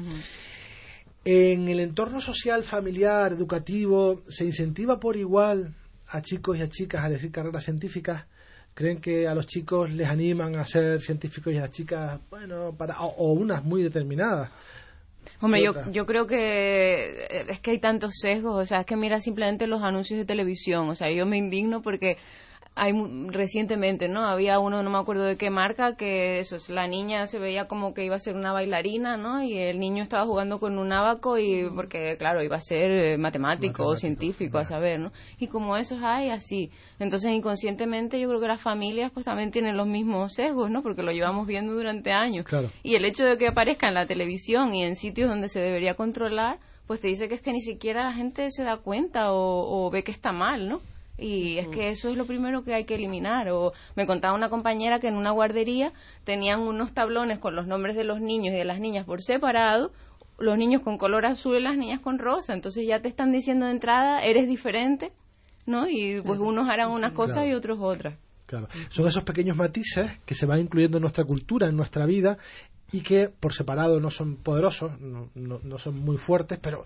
En 1.24 1.68
el 1.68 1.80
entorno 1.80 2.20
social, 2.20 2.64
familiar, 2.64 3.32
educativo, 3.32 4.20
¿se 4.28 4.44
incentiva 4.44 5.00
por 5.00 5.16
igual 5.16 5.74
a 6.08 6.20
chicos 6.20 6.58
y 6.58 6.62
a 6.62 6.68
chicas 6.68 7.02
a 7.02 7.06
elegir 7.06 7.32
carreras 7.32 7.64
científicas? 7.64 8.26
¿Creen 8.74 9.00
que 9.00 9.26
a 9.26 9.34
los 9.34 9.46
chicos 9.46 9.90
les 9.90 10.08
animan 10.08 10.56
a 10.56 10.64
ser 10.64 11.00
científicos 11.00 11.54
y 11.54 11.56
a 11.56 11.62
las 11.62 11.70
chicas, 11.70 12.20
bueno, 12.28 12.74
para, 12.76 13.00
o, 13.00 13.32
unas 13.32 13.64
muy 13.64 13.82
determinadas? 13.82 14.50
Hombre, 15.40 15.62
yo, 15.62 15.72
yo 15.90 16.04
creo 16.04 16.26
que 16.26 17.24
es 17.48 17.60
que 17.60 17.70
hay 17.70 17.78
tantos 17.78 18.18
sesgos, 18.20 18.62
o 18.62 18.66
sea, 18.66 18.80
es 18.80 18.86
que 18.86 18.96
mira 18.96 19.18
simplemente 19.20 19.66
los 19.66 19.82
anuncios 19.82 20.18
de 20.18 20.26
televisión, 20.26 20.90
o 20.90 20.94
sea, 20.94 21.10
yo 21.10 21.24
me 21.24 21.38
indigno 21.38 21.80
porque 21.80 22.18
hay 22.76 22.92
recientemente, 23.28 24.08
¿no? 24.08 24.26
Había 24.26 24.58
uno, 24.58 24.82
no 24.82 24.90
me 24.90 24.98
acuerdo 24.98 25.24
de 25.24 25.36
qué 25.36 25.48
marca, 25.48 25.94
que 25.94 26.40
eso, 26.40 26.56
la 26.72 26.88
niña 26.88 27.26
se 27.26 27.38
veía 27.38 27.66
como 27.66 27.94
que 27.94 28.04
iba 28.04 28.16
a 28.16 28.18
ser 28.18 28.34
una 28.34 28.52
bailarina, 28.52 29.16
¿no? 29.16 29.44
Y 29.44 29.56
el 29.56 29.78
niño 29.78 30.02
estaba 30.02 30.26
jugando 30.26 30.58
con 30.58 30.78
un 30.78 30.92
abaco 30.92 31.38
y 31.38 31.70
porque, 31.72 32.16
claro, 32.18 32.42
iba 32.42 32.56
a 32.56 32.60
ser 32.60 32.90
eh, 32.90 33.16
matemático, 33.16 33.86
o 33.86 33.94
científico, 33.94 34.58
a 34.58 34.64
saber, 34.64 34.98
¿no? 34.98 35.12
Y 35.38 35.46
como 35.46 35.76
esos 35.76 36.02
hay, 36.02 36.30
así. 36.30 36.70
Entonces, 36.98 37.30
inconscientemente, 37.30 38.18
yo 38.18 38.28
creo 38.28 38.40
que 38.40 38.48
las 38.48 38.62
familias 38.62 39.12
pues 39.12 39.26
también 39.26 39.52
tienen 39.52 39.76
los 39.76 39.86
mismos 39.86 40.32
sesgos, 40.34 40.68
¿no? 40.68 40.82
Porque 40.82 41.02
lo 41.02 41.12
llevamos 41.12 41.46
viendo 41.46 41.74
durante 41.74 42.10
años. 42.10 42.44
Claro. 42.44 42.70
Y 42.82 42.96
el 42.96 43.04
hecho 43.04 43.24
de 43.24 43.36
que 43.36 43.46
aparezca 43.46 43.86
en 43.86 43.94
la 43.94 44.06
televisión 44.06 44.74
y 44.74 44.82
en 44.82 44.96
sitios 44.96 45.28
donde 45.28 45.48
se 45.48 45.60
debería 45.60 45.94
controlar, 45.94 46.58
pues 46.88 47.00
te 47.00 47.06
dice 47.06 47.28
que 47.28 47.36
es 47.36 47.40
que 47.40 47.52
ni 47.52 47.60
siquiera 47.60 48.02
la 48.04 48.14
gente 48.14 48.50
se 48.50 48.64
da 48.64 48.78
cuenta 48.78 49.32
o, 49.32 49.86
o 49.86 49.90
ve 49.90 50.02
que 50.02 50.10
está 50.10 50.32
mal, 50.32 50.68
¿no? 50.68 50.80
Y 51.16 51.58
es 51.58 51.68
que 51.68 51.88
eso 51.88 52.08
es 52.08 52.16
lo 52.16 52.26
primero 52.26 52.64
que 52.64 52.74
hay 52.74 52.84
que 52.84 52.96
eliminar. 52.96 53.48
O 53.50 53.72
me 53.94 54.06
contaba 54.06 54.34
una 54.34 54.48
compañera 54.48 54.98
que 54.98 55.08
en 55.08 55.16
una 55.16 55.30
guardería 55.30 55.92
tenían 56.24 56.60
unos 56.60 56.92
tablones 56.92 57.38
con 57.38 57.54
los 57.54 57.66
nombres 57.66 57.96
de 57.96 58.04
los 58.04 58.20
niños 58.20 58.54
y 58.54 58.58
de 58.58 58.64
las 58.64 58.80
niñas 58.80 59.06
por 59.06 59.22
separado, 59.22 59.92
los 60.38 60.58
niños 60.58 60.82
con 60.82 60.98
color 60.98 61.26
azul 61.26 61.56
y 61.56 61.62
las 61.62 61.76
niñas 61.76 62.00
con 62.00 62.18
rosa. 62.18 62.52
Entonces 62.52 62.86
ya 62.86 63.00
te 63.00 63.08
están 63.08 63.32
diciendo 63.32 63.66
de 63.66 63.72
entrada, 63.72 64.20
eres 64.20 64.48
diferente, 64.48 65.12
¿no? 65.66 65.88
Y 65.88 66.20
pues 66.22 66.40
unos 66.40 66.68
harán 66.68 66.90
unas 66.90 67.12
cosas 67.12 67.46
y 67.46 67.54
otros 67.54 67.78
otras. 67.80 68.18
Claro. 68.46 68.68
Son 68.90 69.06
esos 69.06 69.24
pequeños 69.24 69.56
matices 69.56 70.20
que 70.26 70.34
se 70.34 70.46
van 70.46 70.60
incluyendo 70.60 70.98
en 70.98 71.02
nuestra 71.02 71.24
cultura, 71.24 71.68
en 71.68 71.76
nuestra 71.76 72.04
vida, 72.06 72.36
y 72.92 73.02
que 73.02 73.28
por 73.28 73.52
separado 73.52 74.00
no 74.00 74.10
son 74.10 74.36
poderosos, 74.36 75.00
no, 75.00 75.30
no 75.34 75.78
son 75.78 75.98
muy 75.98 76.18
fuertes, 76.18 76.58
pero 76.62 76.84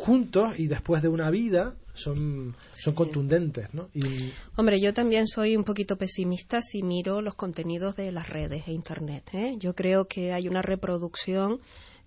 juntos 0.00 0.54
y 0.58 0.66
después 0.66 1.02
de 1.02 1.08
una 1.08 1.30
vida 1.30 1.74
son, 1.92 2.56
son 2.72 2.94
contundentes, 2.94 3.72
¿no? 3.74 3.90
Y... 3.92 4.32
Hombre, 4.56 4.80
yo 4.80 4.94
también 4.94 5.26
soy 5.26 5.56
un 5.56 5.64
poquito 5.64 5.96
pesimista 5.96 6.62
si 6.62 6.82
miro 6.82 7.20
los 7.20 7.34
contenidos 7.34 7.96
de 7.96 8.10
las 8.10 8.28
redes 8.28 8.66
e 8.66 8.72
Internet. 8.72 9.28
¿eh? 9.34 9.56
Yo 9.58 9.74
creo 9.74 10.06
que 10.06 10.32
hay 10.32 10.48
una 10.48 10.62
reproducción 10.62 11.60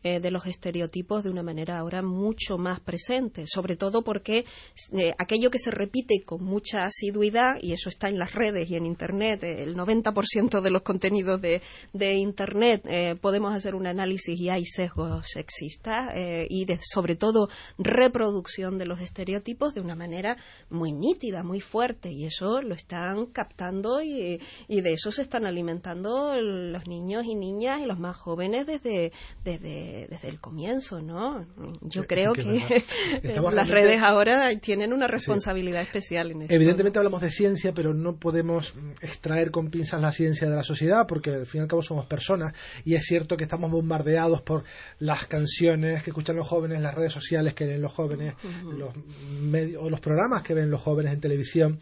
eh, 0.04 0.20
de 0.20 0.32
los 0.32 0.46
estereotipos 0.46 1.24
de 1.24 1.30
una 1.30 1.44
manera 1.44 1.78
ahora 1.78 2.02
mucho 2.02 2.58
más 2.58 2.80
presente, 2.82 3.46
sobre 3.48 3.76
todo 3.78 4.02
porque 4.02 4.46
eh, 4.92 5.14
aquello 5.18 5.50
que 5.50 5.60
se 5.60 5.72
repite 5.72 6.22
con 6.26 6.44
mucha 6.44 6.80
asiduidad, 6.80 7.56
y 7.62 7.74
eso 7.74 7.90
está 7.90 8.10
en 8.10 8.20
las 8.20 8.34
redes 8.34 8.70
y 8.70 8.76
en 8.76 8.86
Internet, 8.86 9.44
eh, 9.44 9.64
el 9.64 9.76
90% 9.76 10.62
de 10.62 10.70
los 10.72 10.82
contenidos 10.82 11.42
de, 11.42 11.62
de 11.94 12.14
Internet, 12.16 12.84
podemos 13.22 13.54
hacer 13.54 13.76
un 13.76 13.88
análisis 13.88 14.40
y 14.40 14.50
hay 14.50 14.66
sesgos 14.66 15.28
sexistas 15.28 16.14
y 16.50 16.66
de, 16.66 16.80
sobre 16.82 17.16
todo 17.16 17.50
reproducción 17.78 18.78
de 18.78 18.86
los 18.86 19.00
estereotipos 19.00 19.74
de 19.74 19.82
una 19.82 19.96
manera 19.96 20.38
muy 20.70 20.92
nítida, 20.92 21.44
muy 21.44 21.60
fuerte, 21.60 22.12
y 22.12 22.26
eso 22.26 22.62
lo 22.62 22.76
están 22.76 23.28
captando 23.28 24.02
y, 24.02 24.40
y 24.68 24.82
de 24.82 24.94
eso 24.94 25.12
se 25.12 25.22
están 25.22 25.46
alimentando 25.46 26.36
los 26.40 26.88
niños 26.88 27.26
y 27.26 27.36
niñas 27.36 27.82
y 27.82 27.86
los 27.86 28.00
más 28.00 28.18
jóvenes 28.18 28.68
desde, 28.68 29.12
desde, 29.44 29.93
desde 30.10 30.30
el 30.30 30.40
comienzo, 30.40 31.02
¿no? 31.02 31.46
Yo 31.82 32.06
creo 32.06 32.34
que, 32.34 32.44
las 33.24 33.68
redes 33.68 34.02
ahora 34.02 34.58
tienen 34.60 34.94
una 34.94 35.08
responsabilidad 35.08 35.82
especial 35.82 36.32
en 36.32 36.44
esto. 36.44 36.56
Evidentemente 36.56 37.00
hablamos 37.00 37.22
de 37.22 37.32
ciencia, 37.32 37.74
pero 37.74 37.94
no 37.94 38.16
podemos 38.16 38.74
extraer 39.02 39.52
con 39.52 39.70
pinzas 39.70 40.02
la 40.02 40.12
ciencia 40.12 40.50
de 40.50 40.56
la 40.56 40.64
sociedad 40.64 41.06
porque 41.08 41.32
al 41.32 41.46
fin 41.46 41.62
y 41.62 41.64
al 41.64 41.68
cabo 41.68 41.82
somos 41.82 42.06
personas 42.06 42.54
y 42.86 42.96
es 42.96 43.06
cierto 43.06 43.38
que 43.38 43.44
estamos 43.44 43.72
bombardeados 43.72 44.42
por 44.42 44.64
las 45.00 45.28
canciones 45.28 46.04
que 46.04 46.10
escuchan 46.10 46.36
los 46.36 46.48
jóvenes, 46.48 46.82
las 46.82 46.96
redes 46.96 47.14
sociales 47.14 47.54
que 47.54 47.66
ven 47.66 47.82
los 47.82 47.94
jóvenes, 47.94 48.36
los 48.78 48.94
medios, 49.42 49.84
o 49.84 49.90
los 49.90 50.00
programas 50.00 50.44
que 50.44 50.54
ven 50.54 50.70
los 50.70 50.82
jóvenes 50.82 51.14
en 51.14 51.22
televisión 51.22 51.80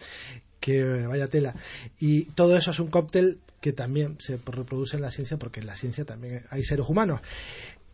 que 0.59 0.83
vaya 1.07 1.27
tela. 1.27 1.55
Y 1.99 2.25
todo 2.31 2.55
eso 2.55 2.71
es 2.71 2.79
un 2.79 2.87
cóctel 2.87 3.39
que 3.61 3.73
también 3.73 4.17
se 4.19 4.37
reproduce 4.37 4.95
en 4.95 5.03
la 5.03 5.11
ciencia, 5.11 5.37
porque 5.37 5.59
en 5.59 5.67
la 5.67 5.75
ciencia 5.75 6.03
también 6.03 6.45
hay 6.49 6.63
seres 6.63 6.87
humanos. 6.89 7.21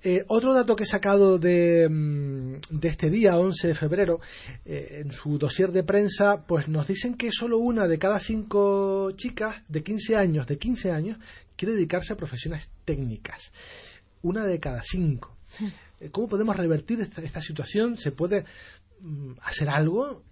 Eh, 0.04 0.24
otro 0.28 0.54
dato 0.54 0.76
que 0.76 0.84
he 0.84 0.88
sacado 0.88 1.40
de, 1.40 1.88
mm, 1.90 2.60
de, 2.70 2.88
este 2.88 3.10
día, 3.10 3.38
11 3.38 3.70
de 3.70 3.76
febrero, 3.76 4.20
eh, 4.64 5.02
en 5.04 5.12
su 5.12 5.38
dossier 5.38 5.72
de 5.72 5.84
prensa, 5.84 6.46
pues 6.46 6.68
nos 6.68 6.88
dicen 6.88 7.16
que 7.16 7.32
solo 7.32 7.58
una 7.58 7.88
de 7.88 7.98
cada 7.98 8.20
cinco 8.20 9.12
chicas 9.12 9.64
de 9.68 9.84
15 9.84 10.16
años, 10.16 10.46
de 10.46 10.58
15 10.58 10.92
años, 10.92 11.18
quiere 11.56 11.74
dedicarse 11.74 12.14
a 12.14 12.18
profesiones 12.18 12.70
técnicas. 12.86 13.52
Una 14.22 14.46
de 14.46 14.60
cada 14.60 14.82
cinco. 14.84 15.36
Eh, 16.00 16.10
¿Cómo 16.12 16.28
podemos 16.28 16.56
revertir 16.56 17.02
esta, 17.02 17.22
esta 17.22 17.42
situación? 17.42 17.98
¿Se 17.98 18.12
puede 18.12 18.46
mm, 19.02 19.34
hacer 19.42 19.68
algo? 19.68 20.24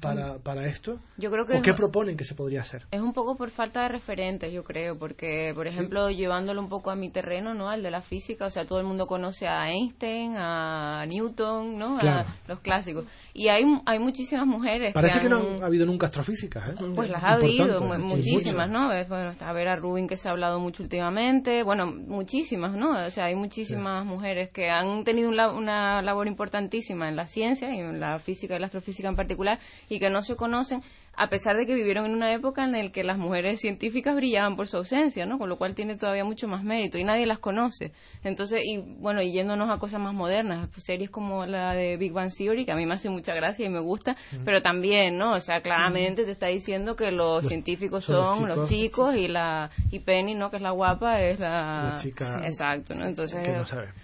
Para, 0.00 0.38
para 0.38 0.66
esto? 0.66 0.98
Yo 1.16 1.30
creo 1.30 1.46
que 1.46 1.58
¿O 1.58 1.62
qué 1.62 1.72
proponen 1.72 2.16
que 2.16 2.24
se 2.24 2.34
podría 2.34 2.60
hacer? 2.60 2.84
Es 2.90 3.00
un 3.00 3.12
poco 3.12 3.36
por 3.36 3.50
falta 3.50 3.82
de 3.82 3.88
referentes, 3.88 4.52
yo 4.52 4.64
creo, 4.64 4.98
porque, 4.98 5.52
por 5.54 5.66
ejemplo, 5.66 6.10
llevándolo 6.10 6.60
un 6.60 6.68
poco 6.68 6.90
a 6.90 6.96
mi 6.96 7.10
terreno, 7.10 7.54
¿no? 7.54 7.68
Al 7.68 7.82
de 7.82 7.90
la 7.90 8.02
física, 8.02 8.46
o 8.46 8.50
sea, 8.50 8.66
todo 8.66 8.80
el 8.80 8.86
mundo 8.86 9.06
conoce 9.06 9.46
a 9.46 9.70
Einstein, 9.70 10.36
a 10.36 11.04
Newton, 11.06 11.78
¿no? 11.78 11.98
A 11.98 12.26
los 12.46 12.60
clásicos. 12.60 13.06
Y 13.32 13.48
hay, 13.48 13.64
hay 13.86 13.98
muchísimas 13.98 14.46
mujeres. 14.46 14.92
Parece 14.94 15.20
que, 15.20 15.28
no 15.28 15.62
ha 15.62 15.66
habido 15.66 15.86
nunca 15.86 16.06
astrofísicas, 16.06 16.70
¿eh? 16.70 16.74
Pues 16.94 17.10
las 17.10 17.22
ha 17.22 17.34
habido, 17.34 17.80
muchísimas, 17.80 18.68
¿no? 18.68 18.88
bueno, 19.08 19.32
a 19.40 19.52
ver 19.52 19.68
a 19.68 19.76
Rubin 19.76 20.06
que 20.08 20.16
se 20.16 20.28
ha 20.28 20.32
hablado 20.32 20.58
mucho 20.58 20.82
últimamente, 20.82 21.62
bueno, 21.62 21.86
muchísimas, 21.86 22.76
¿no? 22.76 23.04
O 23.04 23.10
sea, 23.10 23.26
hay 23.26 23.34
muchísimas 23.34 24.04
mujeres 24.04 24.50
que 24.50 24.70
han 24.70 25.04
tenido 25.04 25.30
una 25.30 26.02
labor 26.02 26.26
importantísima 26.26 27.08
en 27.08 27.16
la 27.16 27.26
ciencia 27.26 27.74
y 27.74 27.78
en 27.78 28.00
la 28.00 28.18
física 28.18 28.56
y 28.56 28.58
la 28.58 28.66
astrofísica 28.66 29.08
en 29.08 29.16
particular 29.16 29.58
y 29.88 29.98
que 29.98 30.10
no 30.10 30.22
se 30.22 30.36
conocen 30.36 30.82
a 31.16 31.28
pesar 31.28 31.56
de 31.56 31.66
que 31.66 31.74
vivieron 31.74 32.06
en 32.06 32.14
una 32.14 32.32
época 32.32 32.64
en 32.64 32.72
la 32.72 32.90
que 32.90 33.04
las 33.04 33.18
mujeres 33.18 33.60
científicas 33.60 34.16
brillaban 34.16 34.56
por 34.56 34.66
su 34.66 34.76
ausencia, 34.78 35.26
¿no? 35.26 35.38
Con 35.38 35.48
lo 35.48 35.56
cual 35.56 35.74
tiene 35.74 35.96
todavía 35.96 36.24
mucho 36.24 36.48
más 36.48 36.64
mérito 36.64 36.98
y 36.98 37.04
nadie 37.04 37.26
las 37.26 37.38
conoce. 37.38 37.92
Entonces, 38.22 38.60
y 38.64 38.78
bueno, 38.78 39.22
y 39.22 39.32
yéndonos 39.32 39.70
a 39.70 39.78
cosas 39.78 40.00
más 40.00 40.14
modernas, 40.14 40.68
series 40.76 41.10
como 41.10 41.46
la 41.46 41.72
de 41.74 41.96
Big 41.96 42.12
Bang 42.12 42.30
Theory, 42.36 42.64
que 42.64 42.72
a 42.72 42.76
mí 42.76 42.86
me 42.86 42.94
hace 42.94 43.08
mucha 43.08 43.34
gracia 43.34 43.66
y 43.66 43.68
me 43.68 43.80
gusta, 43.80 44.16
pero 44.44 44.62
también, 44.62 45.16
¿no? 45.16 45.34
O 45.34 45.40
sea, 45.40 45.60
claramente 45.60 46.24
te 46.24 46.32
está 46.32 46.48
diciendo 46.48 46.96
que 46.96 47.10
los, 47.10 47.46
científicos 47.46 48.04
son, 48.04 48.48
los, 48.48 48.68
chicos, 48.68 49.14
y 49.16 49.28
la 49.28 49.70
y 49.90 50.00
Penny, 50.00 50.34
¿no? 50.34 50.50
Que 50.50 50.56
es 50.56 50.62
la 50.62 50.70
guapa, 50.70 51.20
es 51.20 51.38
la, 51.38 51.96
chica. 52.00 52.40
Exacto, 52.44 52.94
¿no? 52.94 53.06
Entonces, 53.06 53.40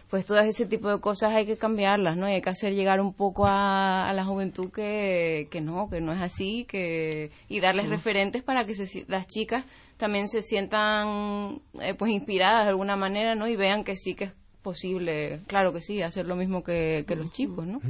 pues 0.09 0.25
todas 0.27 0.46
ese 0.46 0.66
tipo 0.66 0.88
de 0.88 1.01
cosas 1.01 1.33
hay 1.33 1.46
que 1.46 1.57
cambiarlas, 1.57 2.16
¿no? 2.16 2.29
Y 2.29 2.35
hay 2.35 2.42
que 2.42 2.51
hacer 2.51 2.75
llegar 2.75 3.01
un 3.01 3.14
poco 3.14 3.46
a, 3.46 4.09
a 4.09 4.12
la 4.12 4.25
juventud 4.25 4.70
que, 4.73 5.49
que 5.51 5.61
no, 5.61 5.88
que 5.88 6.01
no 6.01 6.12
es 6.12 6.20
así, 6.20 6.66
que 6.68 7.00
y 7.49 7.61
darles 7.61 7.89
referentes 7.89 8.43
para 8.43 8.65
que 8.65 8.75
las 9.09 9.27
chicas 9.27 9.65
también 9.97 10.29
se 10.29 10.41
sientan 10.41 11.61
eh, 11.81 11.95
pues 11.95 12.11
inspiradas 12.11 12.65
de 12.65 12.71
alguna 12.71 12.97
manera, 12.97 13.35
¿no? 13.35 13.47
Y 13.49 13.57
vean 13.57 13.85
que 13.85 13.97
sí 13.97 14.15
que 14.15 14.25
es 14.25 14.33
posible, 14.63 15.41
claro 15.47 15.73
que 15.73 15.81
sí, 15.81 16.03
hacer 16.03 16.27
lo 16.27 16.37
mismo 16.37 16.63
que, 16.63 17.05
los 17.09 17.31
chicos, 17.31 17.67
¿no? 17.67 17.81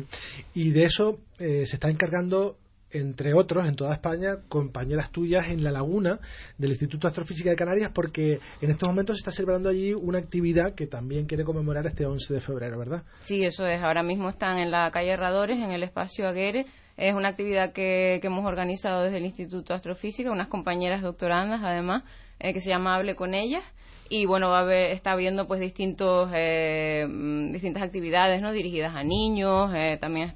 Y 0.54 0.70
de 0.70 0.84
eso 0.84 1.18
eh, 1.38 1.66
se 1.66 1.76
está 1.76 1.90
encargando 1.90 2.56
entre 2.92 3.34
otros, 3.34 3.66
en 3.66 3.76
toda 3.76 3.94
España, 3.94 4.38
compañeras 4.48 5.10
tuyas 5.10 5.48
en 5.48 5.62
La 5.62 5.70
Laguna 5.70 6.18
del 6.58 6.70
Instituto 6.70 7.06
de 7.06 7.10
Astrofísica 7.10 7.50
de 7.50 7.56
Canarias, 7.56 7.92
porque 7.94 8.40
en 8.60 8.70
estos 8.70 8.88
momentos 8.88 9.16
se 9.16 9.20
está 9.20 9.30
celebrando 9.30 9.68
allí 9.68 9.92
una 9.92 10.18
actividad 10.18 10.74
que 10.74 10.86
también 10.86 11.26
quiere 11.26 11.44
conmemorar 11.44 11.86
este 11.86 12.04
11 12.04 12.34
de 12.34 12.40
febrero, 12.40 12.78
¿verdad? 12.78 13.02
Sí, 13.20 13.44
eso 13.44 13.66
es. 13.66 13.80
Ahora 13.80 14.02
mismo 14.02 14.28
están 14.28 14.58
en 14.58 14.70
la 14.70 14.90
calle 14.90 15.10
Herradores, 15.10 15.58
en 15.58 15.70
el 15.70 15.82
espacio 15.82 16.26
Aguere, 16.26 16.66
es 17.00 17.14
una 17.14 17.28
actividad 17.28 17.72
que, 17.72 18.20
hemos 18.22 18.44
organizado 18.44 19.02
desde 19.02 19.16
el 19.16 19.24
Instituto 19.24 19.72
de 19.72 19.76
Astrofísica, 19.76 20.30
unas 20.30 20.48
compañeras 20.48 21.02
doctorandas 21.02 21.62
además, 21.64 22.04
eh, 22.38 22.52
que 22.52 22.60
se 22.60 22.68
llama 22.68 22.94
Hable 22.94 23.16
con 23.16 23.34
ellas. 23.34 23.64
Y 24.12 24.26
bueno, 24.26 24.50
va 24.50 24.68
a 24.68 24.74
está 24.74 25.12
habiendo 25.12 25.46
pues 25.46 25.60
distintos, 25.60 26.30
eh, 26.34 27.06
mm, 27.08 27.52
distintas 27.52 27.84
actividades 27.84 28.42
¿no? 28.42 28.52
dirigidas 28.52 28.94
a 28.96 29.04
niños. 29.04 29.72
Eh, 29.74 29.98
también 30.00 30.28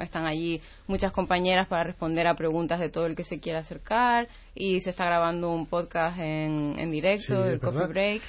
están 0.00 0.26
allí 0.26 0.60
muchas 0.86 1.12
compañeras 1.12 1.66
para 1.66 1.84
responder 1.84 2.26
a 2.26 2.36
preguntas 2.36 2.78
de 2.78 2.90
todo 2.90 3.06
el 3.06 3.16
que 3.16 3.24
se 3.24 3.40
quiera 3.40 3.60
acercar. 3.60 4.28
Y 4.54 4.80
se 4.80 4.90
está 4.90 5.06
grabando 5.06 5.50
un 5.50 5.66
podcast 5.66 6.18
en, 6.18 6.78
en 6.78 6.90
directo, 6.90 7.46
el 7.46 7.58
Coffee 7.58 7.86
Break 7.86 8.22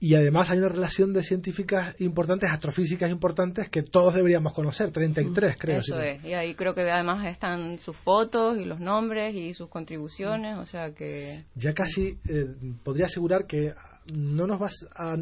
y 0.00 0.14
además 0.14 0.50
hay 0.50 0.58
una 0.58 0.68
relación 0.68 1.12
de 1.12 1.22
científicas 1.22 2.00
importantes, 2.00 2.50
astrofísicas 2.50 3.10
importantes 3.10 3.68
que 3.68 3.82
todos 3.82 4.14
deberíamos 4.14 4.52
conocer, 4.52 4.92
33 4.92 5.56
mm, 5.56 5.58
creo. 5.58 5.78
Eso 5.78 6.00
es, 6.00 6.24
y 6.24 6.34
ahí 6.34 6.54
creo 6.54 6.74
que 6.74 6.82
además 6.82 7.26
están 7.26 7.78
sus 7.78 7.96
fotos 7.96 8.58
y 8.58 8.64
los 8.64 8.78
nombres 8.78 9.34
y 9.34 9.54
sus 9.54 9.68
contribuciones, 9.68 10.56
o 10.58 10.66
sea 10.66 10.94
que... 10.94 11.44
Ya 11.56 11.72
casi 11.72 12.18
eh, 12.28 12.46
podría 12.84 13.06
asegurar 13.06 13.46
que 13.46 13.74
no 14.14 14.46
nos 14.46 14.62
va 14.62 14.68
a, 14.94 15.16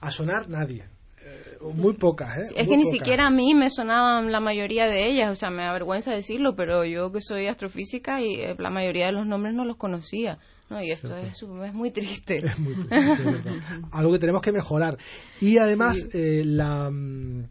a, 0.00 0.10
sonar 0.10 0.48
nadie. 0.48 0.84
Eh, 1.24 1.58
muy 1.74 1.94
pocas, 1.94 2.36
¿eh? 2.36 2.54
Es 2.56 2.68
que 2.68 2.76
ni 2.76 2.84
siquiera 2.84 3.28
a 3.28 3.30
mí 3.30 3.54
me 3.54 3.70
sonaban 3.70 4.30
la 4.30 4.40
mayoría 4.40 4.86
de 4.86 5.08
ellas, 5.08 5.30
o 5.30 5.34
sea, 5.36 5.50
me 5.50 5.64
avergüenza 5.64 6.12
decirlo, 6.12 6.54
pero 6.56 6.84
yo 6.84 7.12
que 7.12 7.20
soy 7.20 7.46
astrofísica 7.46 8.20
y 8.20 8.40
eh, 8.40 8.56
la 8.58 8.70
mayoría 8.70 9.06
de 9.06 9.12
los 9.12 9.26
nombres 9.26 9.54
no 9.54 9.64
los 9.64 9.76
conocía. 9.76 10.38
No, 10.72 10.82
y 10.82 10.90
esto 10.90 11.14
es, 11.18 11.42
es, 11.42 11.74
muy 11.74 11.90
triste. 11.90 12.38
Es 12.38 12.58
muy 12.58 12.72
triste, 12.74 12.90
Algo 13.92 14.12
que 14.12 14.18
tenemos 14.18 14.40
que 14.40 14.52
mejorar. 14.52 14.96
Y 15.38 15.58
además, 15.58 16.08
eh, 16.14 16.42
la, 16.46 16.90
mm, 16.90 17.44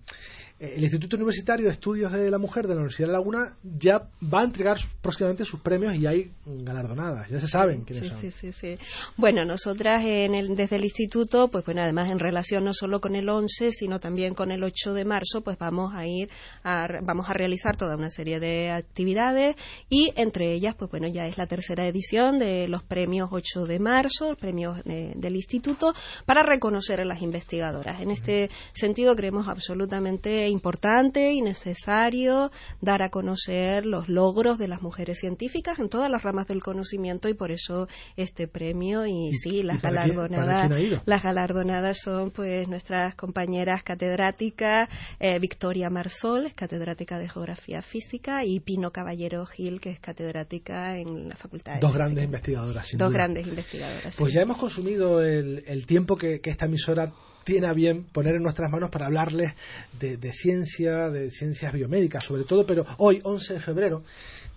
el 0.62 0.84
Instituto 0.84 1.16
Universitario 1.16 1.66
de 1.66 1.72
Estudios 1.72 2.12
de 2.12 2.30
la 2.30 2.38
Mujer 2.38 2.68
de 2.68 2.76
la 2.76 2.82
Universidad 2.82 3.08
de 3.08 3.14
Laguna 3.14 3.56
ya 3.64 4.08
va 4.22 4.42
a 4.42 4.44
entregar 4.44 4.78
próximamente 5.02 5.44
sus 5.44 5.60
premios 5.60 5.96
y 5.96 6.06
hay 6.06 6.32
galardonadas, 6.46 7.30
ya 7.30 7.40
se 7.40 7.48
saben 7.48 7.82
quiénes 7.82 8.10
son. 8.10 8.20
Sí, 8.20 8.30
sí, 8.30 8.52
sí. 8.52 8.78
Bueno, 9.18 9.44
nosotras 9.44 10.06
en 10.06 10.36
el, 10.36 10.56
desde 10.56 10.76
el 10.76 10.84
instituto, 10.84 11.48
pues 11.48 11.66
bueno, 11.66 11.82
además 11.82 12.12
en 12.12 12.20
relación 12.20 12.64
no 12.64 12.74
solo 12.74 13.02
con 13.02 13.16
el 13.16 13.28
11, 13.28 13.72
sino 13.72 14.00
también 14.00 14.36
con 14.36 14.52
el 14.52 14.64
8 14.64 14.94
de 14.94 15.04
marzo, 15.04 15.42
pues 15.42 15.58
vamos 15.58 15.94
a 15.96 16.06
ir 16.06 16.30
a, 16.64 16.86
vamos 17.04 17.28
a 17.28 17.34
realizar 17.34 17.76
toda 17.76 17.96
una 17.96 18.10
serie 18.10 18.40
de 18.40 18.70
actividades 18.70 19.56
y 19.90 20.12
entre 20.16 20.54
ellas, 20.54 20.76
pues 20.76 20.92
bueno, 20.92 21.08
ya 21.08 21.26
es 21.26 21.40
la 21.40 21.48
tercera 21.48 21.88
edición 21.88 22.38
de 22.38 22.68
los 22.68 22.84
premios 22.84 23.30
8 23.32 23.66
de 23.66 23.80
marzo, 23.80 24.36
premios 24.40 24.78
eh, 24.86 25.14
del 25.16 25.36
instituto, 25.36 25.96
para 26.28 26.44
reconocer 26.44 27.00
a 27.02 27.06
las 27.06 27.24
investigadoras. 27.24 28.00
En 28.00 28.12
este 28.12 28.52
sentido 28.74 29.16
creemos 29.16 29.48
absolutamente 29.48 30.51
importante 30.52 31.32
y 31.32 31.42
necesario 31.42 32.52
dar 32.82 33.02
a 33.04 33.10
conocer 33.10 33.86
los 33.86 34.10
logros 34.10 34.58
de 34.58 34.68
las 34.68 34.82
mujeres 34.82 35.20
científicas 35.20 35.80
en 35.80 35.90
todas 35.90 36.10
las 36.10 36.24
ramas 36.24 36.48
del 36.48 36.62
conocimiento 36.62 37.30
y 37.30 37.34
por 37.34 37.52
eso 37.52 37.88
este 38.16 38.48
premio. 38.48 39.06
Y, 39.06 39.34
sí, 39.34 39.64
las 39.64 39.82
galardonadas, 39.82 40.70
las 41.06 41.24
galardonadas 41.24 42.00
son 42.00 42.32
pues 42.32 42.68
nuestras 42.68 43.16
compañeras 43.16 43.84
catedráticas 43.84 44.90
eh, 45.20 45.40
Victoria 45.40 45.90
Marsol, 45.90 46.54
catedrática 46.54 47.18
de 47.18 47.30
Geografía 47.30 47.82
Física 47.82 48.44
y 48.46 48.60
Pino 48.60 48.92
Caballero 48.92 49.46
Gil, 49.46 49.80
que 49.80 49.92
es 49.92 50.00
catedrática 50.00 50.98
en 50.98 51.30
la 51.30 51.36
Facultad 51.36 51.76
de 51.76 51.80
Dos 51.80 51.94
grandes 51.94 52.24
investigadoras, 52.24 52.90
Dos 52.98 53.14
grandes 53.14 53.48
investigadoras. 53.48 54.16
Pues 54.18 54.34
ya 54.34 54.42
hemos 54.42 54.58
consumido 54.58 55.22
el, 55.22 55.86
tiempo 55.86 56.16
que, 56.16 56.40
que 56.40 56.50
esta 56.50 56.66
emisora 56.66 57.12
tiene 57.44 57.68
a 57.68 57.74
bien 57.74 58.06
poner 58.06 58.36
en 58.36 58.44
nuestras 58.44 58.72
manos 58.72 58.90
para 58.90 59.08
hablarles 59.08 59.54
de, 60.00 60.32
ciencia, 60.32 61.10
de 61.10 61.30
ciencias 61.30 61.74
biomédicas 61.74 62.24
sobre 62.24 62.44
todo, 62.44 62.66
pero 62.66 62.86
hoy, 62.98 63.20
11 63.24 63.56
de 63.56 63.60
febrero, 63.60 64.04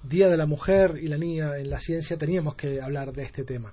Día 0.02 0.28
de 0.28 0.36
la 0.36 0.46
Mujer 0.46 0.98
y 1.00 1.06
la 1.06 1.16
Niña 1.16 1.56
en 1.56 1.70
la 1.70 1.78
Ciencia, 1.78 2.16
teníamos 2.16 2.56
que 2.56 2.80
hablar 2.80 3.12
de 3.12 3.24
este 3.24 3.44
tema. 3.44 3.72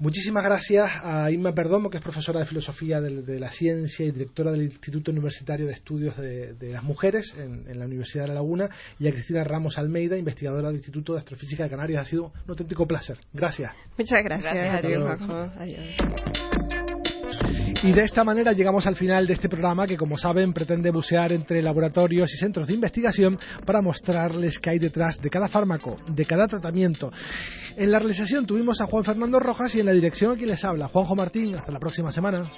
Muchísimas 0.00 0.42
gracias 0.42 0.90
a 1.02 1.30
Inma 1.30 1.52
Perdomo, 1.52 1.88
que 1.88 1.98
es 1.98 2.02
profesora 2.02 2.40
de 2.40 2.46
Filosofía 2.46 3.00
de, 3.00 3.38
la 3.38 3.50
Ciencia 3.50 4.04
y 4.04 4.10
directora 4.10 4.50
del 4.50 4.62
Instituto 4.62 5.12
Universitario 5.12 5.66
de 5.66 5.74
Estudios 5.74 6.16
de, 6.16 6.56
las 6.72 6.82
Mujeres 6.82 7.36
en, 7.38 7.78
la 7.78 7.84
Universidad 7.84 8.24
de 8.24 8.28
La 8.28 8.34
Laguna, 8.34 8.68
y 8.98 9.06
a 9.06 9.12
Cristina 9.12 9.44
Ramos 9.44 9.78
Almeida, 9.78 10.16
investigadora 10.16 10.68
del 10.68 10.76
Instituto 10.76 11.12
de 11.12 11.20
Astrofísica 11.20 11.64
de 11.64 11.70
Canarias. 11.70 12.02
Ha 12.02 12.04
sido 12.06 12.24
un 12.24 12.50
auténtico 12.50 12.86
placer. 12.86 13.18
Gracias. 13.32 13.72
Muchas 13.96 14.24
gracias. 14.24 14.54
Adiós, 14.82 15.20
Adiós. 15.56 16.51
Y 17.82 17.92
de 17.92 18.02
esta 18.02 18.22
manera 18.22 18.52
llegamos 18.52 18.86
al 18.86 18.96
final 18.96 19.26
de 19.26 19.32
este 19.32 19.48
programa 19.48 19.86
que, 19.86 19.96
como 19.96 20.16
saben, 20.16 20.52
pretende 20.52 20.90
bucear 20.90 21.32
entre 21.32 21.62
laboratorios 21.62 22.32
y 22.32 22.36
centros 22.36 22.68
de 22.68 22.74
investigación 22.74 23.36
para 23.66 23.82
mostrarles 23.82 24.58
qué 24.58 24.70
hay 24.70 24.78
detrás 24.78 25.20
de 25.20 25.30
cada 25.30 25.48
fármaco, 25.48 25.96
de 26.06 26.24
cada 26.24 26.46
tratamiento. 26.46 27.10
En 27.76 27.90
la 27.90 27.98
realización 27.98 28.46
tuvimos 28.46 28.80
a 28.80 28.86
Juan 28.86 29.04
Fernando 29.04 29.40
Rojas 29.40 29.74
y 29.74 29.80
en 29.80 29.86
la 29.86 29.92
dirección 29.92 30.32
a 30.32 30.36
quien 30.36 30.48
les 30.48 30.64
habla, 30.64 30.88
Juanjo 30.88 31.16
Martín. 31.16 31.54
Hasta 31.56 31.72
la 31.72 31.80
próxima 31.80 32.10
semana. 32.12 32.48